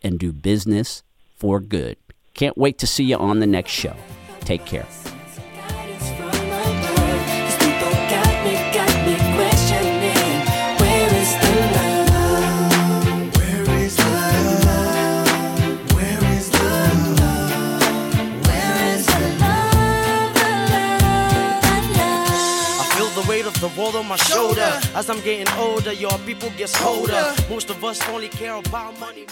and 0.03 0.19
do 0.19 0.33
business 0.33 1.03
for 1.37 1.61
good. 1.61 1.95
Can't 2.33 2.57
wait 2.57 2.77
to 2.79 2.87
see 2.87 3.05
you 3.05 3.15
on 3.15 3.39
the 3.39 3.47
next 3.47 3.71
show. 3.71 3.95
Take 4.41 4.65
care. 4.65 4.85
World 23.77 23.95
on 23.95 24.07
my 24.07 24.15
shoulder. 24.17 24.79
As 24.93 25.09
I'm 25.09 25.21
getting 25.21 25.51
older, 25.57 25.93
your 25.93 26.17
people 26.19 26.49
get 26.57 26.71
colder. 26.73 27.33
Most 27.49 27.69
of 27.69 27.83
us 27.83 28.07
only 28.09 28.29
care 28.29 28.55
about 28.55 28.99
money. 28.99 29.25